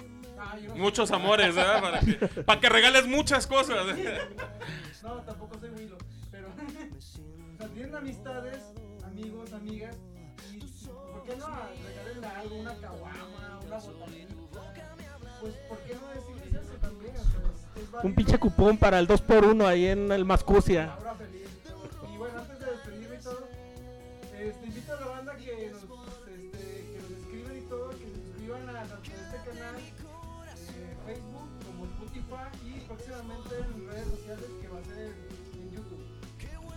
Muchos 0.76 1.12
amores, 1.12 1.54
¿verdad? 1.56 1.82
Para 1.82 2.00
que, 2.00 2.14
para 2.44 2.60
que 2.60 2.70
regales 2.70 3.08
muchas 3.08 3.48
cosas. 3.48 3.86
No, 5.04 5.16
tampoco 5.22 5.58
soy 5.60 5.70
Willow, 5.70 5.98
pero 6.32 6.48
o 6.50 7.58
sea, 7.58 7.68
tienen 7.70 7.96
amistades, 7.96 8.58
amigos, 9.06 9.52
amigas, 9.54 9.96
y 10.54 10.60
¿por 10.60 11.24
qué 11.26 11.36
no 11.36 11.48
regalenle 11.86 12.28
algo, 12.28 12.56
una 12.58 12.76
caguama, 12.76 13.60
una 13.66 13.78
botanita? 13.78 14.34
Pues 15.42 15.54
¿por 15.68 15.78
qué 15.80 15.96
no 15.96 16.08
decirles 16.08 16.64
eso 16.64 16.74
también? 16.80 17.12
O 17.12 17.20
sea, 17.20 17.42
es- 17.84 17.84
es 18.00 18.04
Un 18.04 18.16
pinche 18.16 18.38
cupón 18.40 18.78
para 18.78 18.98
el 19.00 19.08
2x1 19.08 19.66
ahí 19.68 19.88
en 19.88 20.12
el 20.12 20.24
Mascucia. 20.26 20.94
Ahora 20.94 21.16
feliz. 21.16 21.33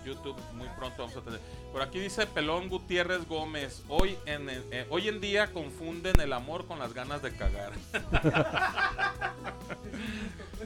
YouTube 0.06 0.36
muy 0.54 0.68
pronto 0.78 1.02
vamos 1.02 1.16
a 1.16 1.20
tener. 1.20 1.40
Por 1.72 1.82
aquí 1.82 1.98
dice 2.00 2.26
Pelón 2.26 2.68
Gutiérrez 2.68 3.26
Gómez. 3.28 3.82
Hoy 3.88 4.16
en, 4.24 4.48
el- 4.48 4.64
eh, 4.70 4.86
hoy 4.88 5.08
en 5.08 5.20
día 5.20 5.52
confunden 5.52 6.18
el 6.20 6.32
amor 6.32 6.66
con 6.66 6.78
las 6.78 6.94
ganas 6.94 7.20
de 7.22 7.32
cagar. 7.36 7.72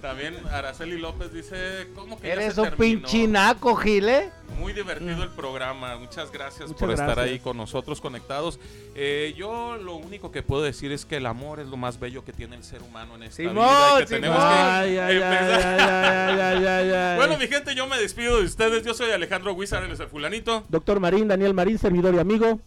También 0.00 0.36
Araceli 0.50 0.98
López 0.98 1.30
dice, 1.32 1.88
¿cómo 1.94 2.18
que 2.18 2.28
ya 2.28 2.32
Eres 2.34 2.54
se 2.54 2.60
un 2.62 2.68
terminó? 2.70 3.00
pinche 3.02 3.26
naco, 3.28 3.74
Gil, 3.76 4.08
¿eh? 4.08 4.30
Muy 4.58 4.72
divertido 4.72 5.22
el 5.22 5.28
programa. 5.30 5.96
Muchas 5.96 6.30
gracias 6.32 6.68
Muchas 6.68 6.80
por 6.80 6.90
estar 6.90 7.18
ahí 7.18 7.38
con 7.38 7.56
nosotros 7.56 8.00
conectados. 8.00 8.58
Eh, 8.94 9.34
yo 9.36 9.76
lo 9.76 9.96
único 9.96 10.30
que 10.32 10.42
puedo 10.42 10.62
decir 10.62 10.90
es 10.92 11.04
que 11.04 11.16
el 11.16 11.26
amor 11.26 11.60
es 11.60 11.66
lo 11.66 11.76
más 11.76 11.98
bello 12.00 12.24
que 12.24 12.32
tiene 12.32 12.56
el 12.56 12.64
ser 12.64 12.82
humano 12.82 13.14
en 13.16 13.24
esta 13.24 13.36
Simón, 13.36 13.54
vida 13.56 13.90
y 13.96 14.00
que 14.00 14.06
Simón. 14.06 14.22
tenemos 14.22 14.44
que 14.44 15.24
empezar-. 15.24 17.16
Bueno, 17.16 17.36
mi 17.38 17.46
gente, 17.46 17.74
yo 17.74 17.86
me 17.86 17.98
despido 17.98 18.38
de 18.38 18.44
ustedes. 18.44 18.84
Yo 18.84 18.94
soy 18.94 19.10
Alejandro 19.10 19.54
es 19.62 19.72
el 20.00 20.08
fulanito. 20.08 20.64
Doctor 20.68 20.99
Marín, 21.00 21.28
Daniel 21.28 21.54
Marín, 21.54 21.78
servidor 21.78 22.14
y 22.14 22.18
amigo. 22.18 22.60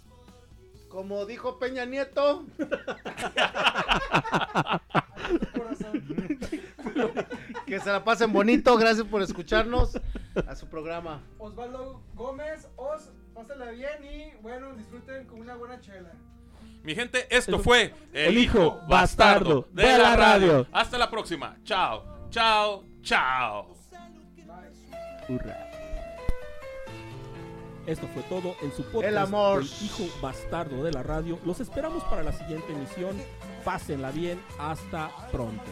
Como 0.90 1.26
dijo 1.26 1.58
Peña 1.58 1.86
Nieto. 1.86 2.46
Corazón. 5.56 6.04
Que 7.66 7.80
se 7.80 7.92
la 7.92 8.04
pasen 8.04 8.32
bonito. 8.32 8.78
Gracias 8.78 9.08
por 9.08 9.24
escucharnos 9.24 10.00
a 10.48 10.56
su 10.56 10.68
programa. 10.68 11.24
Osvaldo 11.40 12.02
Gómez, 12.14 12.68
Os, 12.76 13.10
pásenla 13.34 13.72
bien 13.72 14.04
y 14.04 14.42
bueno, 14.42 14.74
disfruten 14.76 15.26
con 15.26 15.40
una 15.40 15.56
buena 15.56 15.80
chela. 15.80 16.12
Mi 16.84 16.94
gente, 16.94 17.26
esto 17.36 17.60
fue 17.60 17.94
El 18.14 18.38
hijo 18.38 18.80
bastardo 18.88 19.68
de 19.72 19.98
la 19.98 20.16
radio. 20.16 20.68
Hasta 20.72 20.98
la 20.98 21.10
próxima. 21.10 21.58
Chao, 21.64 22.28
chao, 22.30 22.84
chao. 23.02 23.74
Hurra. 25.30 25.73
Esto 27.86 28.08
fue 28.14 28.24
todo 28.24 28.56
en 28.62 28.72
su 28.72 28.84
podcast 28.84 29.06
El 29.06 29.18
amor. 29.18 29.62
El 29.62 29.86
hijo 29.86 30.04
bastardo 30.22 30.84
de 30.84 30.92
la 30.92 31.04
radio. 31.04 31.38
Los 31.46 31.60
esperamos 31.60 32.04
para 32.06 32.24
la 32.24 32.32
siguiente 32.32 32.72
emisión. 32.72 33.22
Pásenla 33.66 34.12
bien. 34.12 34.42
Hasta 34.58 35.12
pronto. 35.32 35.64